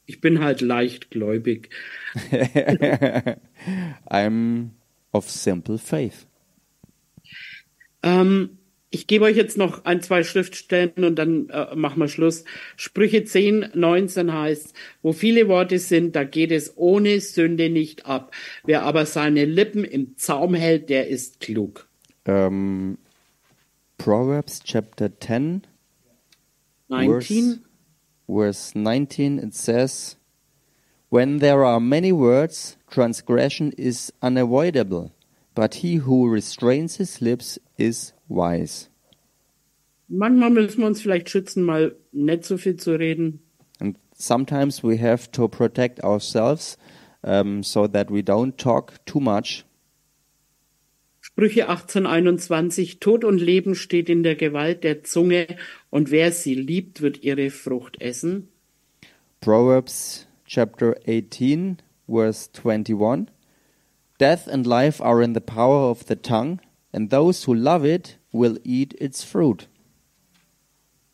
Ich 0.05 0.21
bin 0.21 0.39
halt 0.39 0.61
leichtgläubig. 0.61 1.69
I'm 4.09 4.71
of 5.13 5.29
simple 5.29 5.77
faith. 5.77 6.25
Ähm, 8.01 8.57
ich 8.91 9.05
gebe 9.05 9.25
euch 9.25 9.37
jetzt 9.37 9.57
noch 9.57 9.85
ein, 9.85 10.01
zwei 10.01 10.23
Schriftstellen 10.23 11.03
und 11.03 11.15
dann 11.15 11.49
äh, 11.49 11.75
machen 11.75 11.99
wir 11.99 12.07
Schluss. 12.07 12.43
Sprüche 12.75 13.23
10, 13.23 13.69
19 13.75 14.33
heißt, 14.33 14.73
wo 15.03 15.13
viele 15.13 15.47
Worte 15.47 15.77
sind, 15.77 16.15
da 16.15 16.23
geht 16.23 16.51
es 16.51 16.75
ohne 16.75 17.19
Sünde 17.19 17.69
nicht 17.69 18.07
ab. 18.07 18.33
Wer 18.65 18.83
aber 18.83 19.05
seine 19.05 19.45
Lippen 19.45 19.83
im 19.83 20.17
Zaum 20.17 20.55
hält, 20.55 20.89
der 20.89 21.07
ist 21.07 21.39
klug. 21.39 21.87
Um, 22.27 22.97
Proverbs 23.99 24.61
chapter 24.63 25.09
10, 25.09 25.65
19. 26.89 27.59
verse 28.29 28.73
19, 28.73 29.39
it 29.39 29.53
says, 29.53 30.15
When 31.09 31.39
there 31.39 31.65
are 31.65 31.81
many 31.81 32.13
words, 32.13 32.77
transgression 32.89 33.73
is 33.77 34.13
unavoidable, 34.21 35.11
but 35.53 35.75
he 35.75 35.97
who 35.97 36.29
restrains 36.29 36.95
his 36.95 37.21
lips 37.21 37.59
is 37.77 38.13
wise. 38.29 38.87
Manchmal 40.07 40.51
müssen 40.51 40.79
wir 40.79 40.87
uns 40.87 41.01
vielleicht 41.01 41.29
schützen, 41.29 41.63
mal 41.63 41.93
nicht 42.13 42.45
so 42.45 42.57
viel 42.57 42.77
zu 42.77 42.97
reden. 42.97 43.41
And 43.81 43.97
sometimes 44.13 44.81
we 44.81 44.97
have 44.97 45.29
to 45.33 45.49
protect 45.49 46.03
ourselves 46.05 46.77
um, 47.21 47.63
so 47.63 47.85
that 47.85 48.09
we 48.09 48.23
don't 48.23 48.57
talk 48.57 48.93
too 49.05 49.19
much. 49.19 49.65
Sprüche 51.39 51.69
18, 51.69 52.05
21. 52.05 52.99
Tod 52.99 53.23
und 53.23 53.39
Leben 53.39 53.73
steht 53.73 54.09
in 54.09 54.23
der 54.23 54.35
Gewalt 54.35 54.83
der 54.83 55.05
Zunge 55.05 55.47
und 55.89 56.11
wer 56.11 56.33
sie 56.33 56.53
liebt, 56.53 57.01
wird 57.01 57.23
ihre 57.23 57.49
Frucht 57.49 58.01
essen. 58.01 58.49
Proverbs 59.39 60.27
chapter 60.45 60.97
18, 61.07 61.77
verse 62.09 62.49
21. 62.61 63.27
Death 64.19 64.49
and 64.49 64.67
life 64.67 65.01
are 65.01 65.23
in 65.23 65.33
the 65.33 65.39
power 65.39 65.89
of 65.89 66.03
the 66.09 66.17
tongue, 66.17 66.59
and 66.91 67.09
those 67.09 67.47
who 67.47 67.53
love 67.53 67.87
it 67.87 68.19
will 68.33 68.59
eat 68.65 68.93
its 68.99 69.23
fruit. 69.23 69.69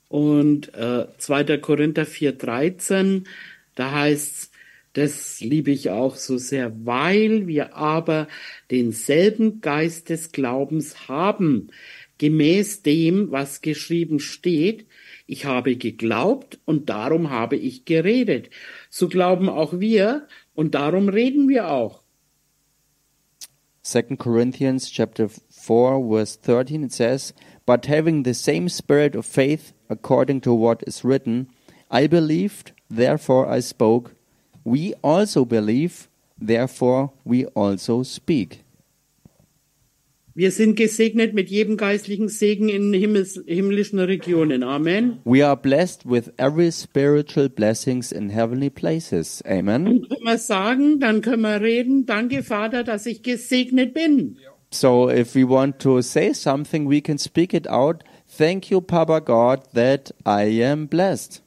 Und 0.09 0.73
äh, 0.73 1.05
2. 1.19 1.59
Korinther 1.59 2.07
4, 2.07 2.31
13, 2.31 3.27
da 3.75 3.91
heißt's, 3.91 4.49
das 4.95 5.41
liebe 5.41 5.71
ich 5.71 5.89
auch 5.89 6.15
so 6.15 6.37
sehr, 6.37 6.73
weil 6.85 7.47
wir 7.47 7.75
aber 7.75 8.27
denselben 8.71 9.59
Geist 9.59 10.09
des 10.09 10.31
Glaubens 10.31 11.09
haben, 11.09 11.67
gemäß 12.17 12.81
dem, 12.81 13.29
was 13.29 13.61
geschrieben 13.61 14.21
steht, 14.21 14.85
ich 15.27 15.43
habe 15.43 15.75
geglaubt 15.75 16.59
und 16.63 16.89
darum 16.89 17.29
habe 17.29 17.57
ich 17.57 17.83
geredet. 17.83 18.49
So 18.89 19.09
glauben 19.09 19.49
auch 19.49 19.81
wir 19.81 20.27
und 20.53 20.75
darum 20.75 21.09
reden 21.09 21.49
wir 21.49 21.69
auch. 21.71 22.01
2 23.81 24.15
Corinthians 24.15 24.89
chapter 24.89 25.27
4 25.29 26.05
verse 26.07 26.39
13 26.41 26.83
it 26.83 26.93
says, 26.93 27.33
"But 27.65 27.89
having 27.89 28.23
the 28.23 28.33
same 28.33 28.69
spirit 28.69 29.15
of 29.15 29.25
faith 29.25 29.73
according 29.89 30.41
to 30.43 30.57
what 30.57 30.81
is 30.83 31.03
written, 31.03 31.49
I 31.91 32.07
believed, 32.07 32.73
therefore 32.89 33.53
I 33.53 33.61
spoke. 33.61 34.14
We 34.65 34.93
also 35.01 35.45
believe, 35.45 36.09
therefore 36.37 37.11
we 37.23 37.47
also 37.55 38.03
speak." 38.03 38.65
Wir 40.37 40.51
sind 40.51 40.75
gesegnet 40.75 41.33
mit 41.33 41.49
jedem 41.49 41.77
geistlichen 41.77 42.27
Segen 42.27 42.67
in 42.67 42.91
Himmels, 42.91 43.41
himmlischen 43.47 43.99
Regionen. 43.99 44.63
Amen. 44.63 45.19
We 45.23 45.45
are 45.45 45.55
blessed 45.55 46.01
with 46.03 46.33
every 46.35 46.73
spiritual 46.73 47.47
blessings 47.47 48.11
in 48.11 48.29
heavenly 48.29 48.69
places. 48.69 49.41
Amen. 49.47 49.87
Und 49.87 50.09
können 50.09 50.25
wir 50.25 50.37
sagen, 50.37 50.99
dann 50.99 51.21
können 51.21 51.43
wir 51.43 51.61
reden, 51.61 52.05
danke 52.05 52.43
Vater, 52.43 52.83
dass 52.83 53.05
ich 53.05 53.23
gesegnet 53.23 53.93
bin. 53.93 54.35
So 54.71 55.09
if 55.09 55.35
we 55.35 55.47
want 55.47 55.79
to 55.79 56.01
say 56.01 56.33
something, 56.33 56.89
we 56.89 56.99
can 56.99 57.17
speak 57.17 57.53
it 57.53 57.69
out. 57.69 58.03
Thank 58.37 58.69
you, 58.69 58.81
Papa 58.81 59.21
God, 59.21 59.61
that 59.73 60.13
I 60.27 60.61
am 60.65 60.89
blessed. 60.89 61.44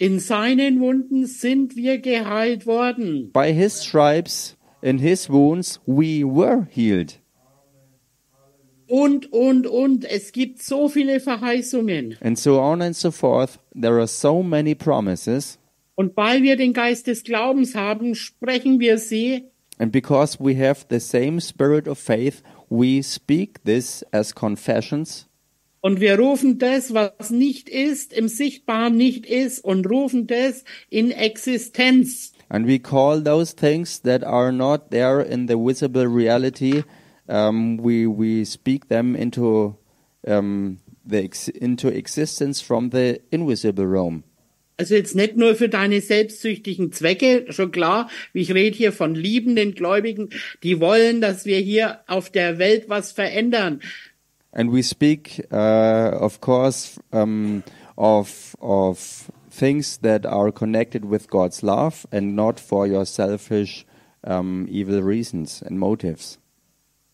In 0.00 0.18
seinen 0.18 0.80
Wunden 0.80 1.26
sind 1.26 1.76
wir 1.76 1.98
geheilt 1.98 2.64
worden. 2.64 3.30
By 3.34 3.52
his 3.52 3.84
stripes, 3.84 4.56
in 4.80 4.96
his 4.96 5.28
wounds, 5.28 5.78
we 5.84 6.24
were 6.24 6.66
healed. 6.70 7.20
Und, 8.86 9.30
und, 9.30 9.66
und. 9.66 10.06
Es 10.06 10.32
gibt 10.32 10.62
so 10.62 10.88
viele 10.88 11.20
Verheißungen. 11.20 12.16
And 12.22 12.38
so 12.38 12.58
on 12.62 12.80
and 12.80 12.96
so 12.96 13.10
forth. 13.10 13.58
There 13.78 13.98
are 13.98 14.06
so 14.06 14.42
many 14.42 14.74
promises. 14.74 15.58
Und 15.96 16.16
weil 16.16 16.42
wir 16.42 16.56
den 16.56 16.72
Geist 16.72 17.06
des 17.06 17.22
Glaubens 17.22 17.74
haben, 17.74 18.14
sprechen 18.14 18.80
wir 18.80 18.96
sie 18.96 19.50
And 19.78 19.92
because 19.92 20.38
we 20.40 20.54
have 20.54 20.86
the 20.88 21.00
same 21.00 21.40
spirit 21.40 21.86
of 21.86 21.98
faith, 21.98 22.42
we 22.70 23.02
speak 23.02 23.64
this 23.64 24.02
as 24.14 24.34
confessions. 24.34 25.26
Und 25.80 26.00
wir 26.00 26.18
rufen 26.18 26.58
das, 26.58 26.94
was 26.94 27.30
nicht 27.30 27.68
ist, 27.68 28.12
im 28.12 28.28
Sichtbaren 28.28 28.96
nicht 28.96 29.26
ist, 29.26 29.64
und 29.64 29.88
rufen 29.88 30.26
das 30.26 30.64
in 30.88 31.10
Existenz. 31.10 32.32
And 32.48 32.66
we 32.66 32.78
call 32.78 33.22
those 33.22 33.54
things 33.54 34.02
that 34.02 34.24
are 34.24 34.52
not 34.52 34.90
there 34.90 35.22
in 35.22 35.46
the 35.46 35.54
visible 35.54 36.06
reality, 36.06 36.82
um, 37.28 37.78
we, 37.78 38.06
we 38.06 38.44
speak 38.44 38.88
them 38.88 39.14
into, 39.14 39.76
um, 40.26 40.78
the 41.04 41.18
ex- 41.18 41.48
into 41.48 41.88
existence 41.88 42.60
from 42.60 42.90
the 42.90 43.20
invisible 43.30 43.86
realm. 43.86 44.24
Also 44.80 44.94
jetzt 44.94 45.14
nicht 45.14 45.36
nur 45.36 45.54
für 45.56 45.68
deine 45.68 46.00
selbstsüchtigen 46.00 46.90
Zwecke, 46.90 47.44
schon 47.50 47.70
klar, 47.70 48.08
ich 48.32 48.54
rede 48.54 48.74
hier 48.74 48.92
von 48.92 49.14
liebenden 49.14 49.74
Gläubigen, 49.74 50.30
die 50.62 50.80
wollen, 50.80 51.20
dass 51.20 51.44
wir 51.44 51.58
hier 51.58 52.00
auf 52.06 52.30
der 52.30 52.58
Welt 52.58 52.88
was 52.88 53.12
verändern. 53.12 53.80
And 54.52 54.70
we 54.70 54.82
speak, 54.82 55.40
uh, 55.52 56.10
of 56.12 56.40
course, 56.40 56.98
um, 57.12 57.62
of, 57.96 58.56
of 58.60 59.30
things 59.50 59.98
that 59.98 60.26
are 60.26 60.50
connected 60.50 61.04
with 61.04 61.30
God's 61.30 61.62
love 61.62 62.06
and 62.10 62.34
not 62.34 62.58
for 62.58 62.86
your 62.86 63.04
selfish, 63.04 63.86
um, 64.24 64.66
evil 64.68 65.02
reasons 65.02 65.62
and 65.62 65.78
motives 65.78 66.38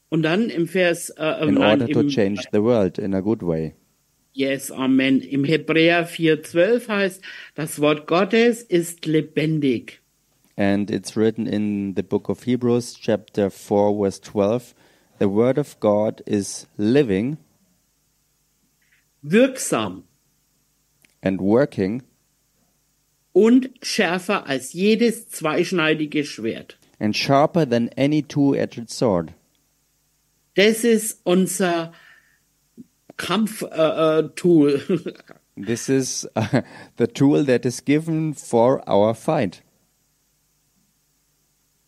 Und 0.08 0.22
dann 0.22 0.50
im 0.50 0.68
Vers, 0.68 1.10
äh, 1.10 1.46
in 1.46 1.54
nein, 1.54 1.82
order 1.82 1.92
to 1.92 2.00
im, 2.00 2.08
change 2.08 2.42
the 2.52 2.62
world 2.62 2.98
in 2.98 3.14
a 3.14 3.20
good 3.20 3.42
way. 3.42 3.74
Yes, 4.32 4.70
Amen. 4.70 5.20
Im 5.20 5.44
Hebräer 5.44 6.06
4,12 6.06 6.88
heißt, 6.88 7.22
das 7.54 7.80
Wort 7.80 8.06
Gottes 8.06 8.62
ist 8.62 9.06
lebendig. 9.06 10.00
And 10.56 10.90
it's 10.90 11.16
written 11.16 11.46
in 11.46 11.94
the 11.96 12.02
book 12.02 12.28
of 12.28 12.44
Hebrews, 12.44 12.94
chapter 12.94 13.50
4, 13.50 13.94
verse 13.94 14.20
12 14.20 14.74
the 15.18 15.28
word 15.28 15.58
of 15.58 15.78
God 15.80 16.22
is 16.26 16.66
living 16.76 17.38
wirksam 19.22 20.02
and 21.22 21.40
working 21.40 22.02
und 23.32 23.70
schärfer 23.82 24.46
als 24.46 24.72
jedes 24.72 25.28
zweischneidige 25.28 26.24
Schwert. 26.24 26.78
and 26.98 27.14
sharper 27.14 27.66
than 27.66 27.90
any 27.98 28.22
two 28.22 28.54
edged 28.54 28.88
sword. 28.90 29.32
Das 30.54 30.84
ist 30.84 31.20
unser 31.24 31.92
Kampftool. 33.18 33.70
Äh, 33.72 34.18
äh, 34.20 34.28
Tool. 34.34 34.80
This 35.56 35.88
is 35.88 36.26
uh, 36.36 36.62
the 36.98 37.06
tool 37.06 37.44
that 37.44 37.64
is 37.66 37.82
given 37.84 38.34
for 38.34 38.82
our 38.88 39.14
fight. 39.14 39.62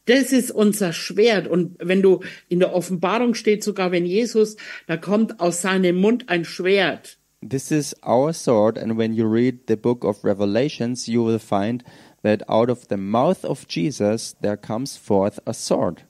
Das 0.09 0.33
ist 0.33 0.51
unser 0.51 0.93
Schwert. 0.93 1.47
Und 1.47 1.77
wenn 1.81 2.01
du 2.03 2.21
in 2.49 2.61
der 2.61 2.73
Offenbarung 2.75 3.35
steht, 3.35 3.63
sogar 3.63 3.93
wenn 3.93 4.07
Jesus, 4.07 4.57
da 4.87 4.97
kommt 4.97 5.39
aus 5.39 5.61
seinem 5.61 5.97
Mund 5.97 6.29
ein 6.29 6.45
Schwert. 6.45 7.19
This 7.47 7.71
is 7.71 7.95
our 8.05 8.33
sword, 8.33 8.79
and 8.79 8.97
when 8.99 9.13
you 9.13 9.25
read 9.31 9.61
the 9.69 9.77
book 9.77 10.05
of 10.05 10.25
Revelations, 10.25 11.07
you 11.07 11.25
will 11.25 11.39
find 11.39 11.85
that 12.23 12.49
out 12.49 12.69
of 12.69 12.87
the 12.89 12.97
mouth 12.97 13.45
of 13.45 13.67
Jesus 13.69 14.35
there 14.43 14.57
comes 14.57 14.97
forth 14.97 15.39
a 15.47 15.53
sword. 15.53 16.05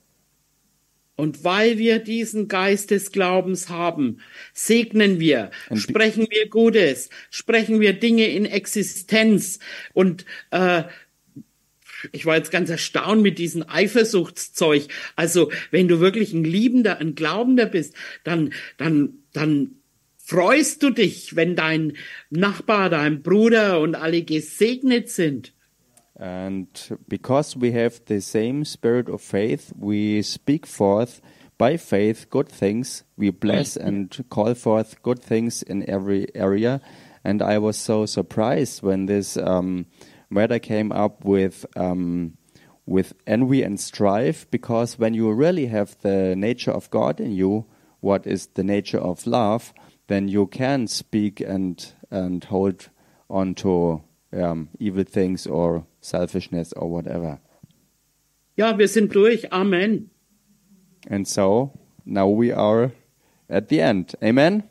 Und 1.16 1.42
weil 1.42 1.78
wir 1.78 1.99
diesen 1.99 2.46
Geist 2.46 2.92
des 2.92 3.11
Glaubens 3.11 3.68
haben, 3.68 4.20
segnen 4.55 5.18
wir, 5.18 5.51
Und- 5.68 5.78
sprechen 5.78 6.28
wir 6.30 6.49
Gutes, 6.49 7.11
sprechen 7.28 7.80
wir 7.80 7.92
Dinge 7.94 8.28
in 8.28 8.44
Existenz. 8.46 9.59
Und 9.94 10.24
äh, 10.53 10.84
ich 12.12 12.26
war 12.26 12.36
jetzt 12.36 12.51
ganz 12.51 12.70
erstaunt 12.70 13.22
mit 13.22 13.38
diesem 13.38 13.64
Eifersuchtszeug. 13.68 14.88
Also 15.16 15.51
wenn 15.70 15.88
du 15.88 16.01
wirklich 16.01 16.32
ein 16.32 16.44
Liebender, 16.44 16.99
ein 16.99 17.14
Glaubender 17.14 17.66
bist, 17.66 17.94
dann, 18.24 18.53
dann, 18.76 19.18
dann 19.32 19.76
freust 20.16 20.82
du 20.82 20.90
dich, 20.90 21.36
wenn 21.36 21.57
dein 21.57 21.94
Nachbar, 22.30 22.90
dein 22.90 23.22
Bruder 23.22 23.80
und 23.80 23.94
alle 23.94 24.22
gesegnet 24.22 25.09
sind. 25.09 25.55
And 26.20 26.99
because 27.07 27.57
we 27.61 27.72
have 27.72 28.01
the 28.09 28.20
same 28.20 28.64
spirit 28.64 29.09
of 29.09 29.22
faith, 29.22 29.72
we 29.78 30.20
speak 30.22 30.66
forth 30.66 31.22
by 31.59 31.78
faith 31.78 32.28
good 32.28 32.49
things. 32.49 33.05
We 33.16 33.30
bless 33.30 33.76
and 33.76 34.24
call 34.28 34.55
forth 34.55 35.01
good 35.03 35.20
things 35.22 35.62
in 35.62 35.88
every 35.88 36.26
area. 36.34 36.80
And 37.24 37.40
I 37.40 37.59
was 37.59 37.76
so 37.76 38.05
surprised 38.05 38.82
when 38.82 39.07
this 39.07 39.36
um, 39.36 39.86
matter 40.31 40.59
came 40.59 40.93
up 40.93 41.24
with 41.24 41.66
um, 41.76 42.37
with 42.87 43.12
envy 43.26 43.62
and 43.62 43.79
strife, 43.79 44.47
because 44.51 44.99
when 44.99 45.14
you 45.14 45.31
really 45.31 45.66
have 45.66 45.97
the 46.01 46.35
nature 46.35 46.70
of 46.70 46.91
God 46.91 47.20
in 47.20 47.33
you, 47.33 47.66
what 48.01 48.26
is 48.26 48.47
the 48.55 48.62
nature 48.62 48.99
of 48.99 49.26
love, 49.26 49.74
then 50.07 50.29
you 50.29 50.47
can 50.47 50.87
speak 50.87 51.41
and 51.41 51.93
and 52.11 52.45
hold 52.45 52.89
on 53.29 53.55
to 53.55 54.03
um, 54.33 54.68
evil 54.79 55.05
things 55.05 55.47
or 55.47 55.85
selfishness 56.01 56.72
or 56.72 56.91
whatever. 56.91 57.41
Ja, 58.57 58.76
wir 58.76 58.89
sind 58.89 59.12
durch. 59.12 59.53
Amen. 59.53 60.11
And 61.09 61.29
so 61.29 61.72
now 62.05 62.26
we 62.26 62.53
are 62.53 62.93
at 63.49 63.68
the 63.68 63.81
end. 63.81 64.14
Amen. 64.22 64.64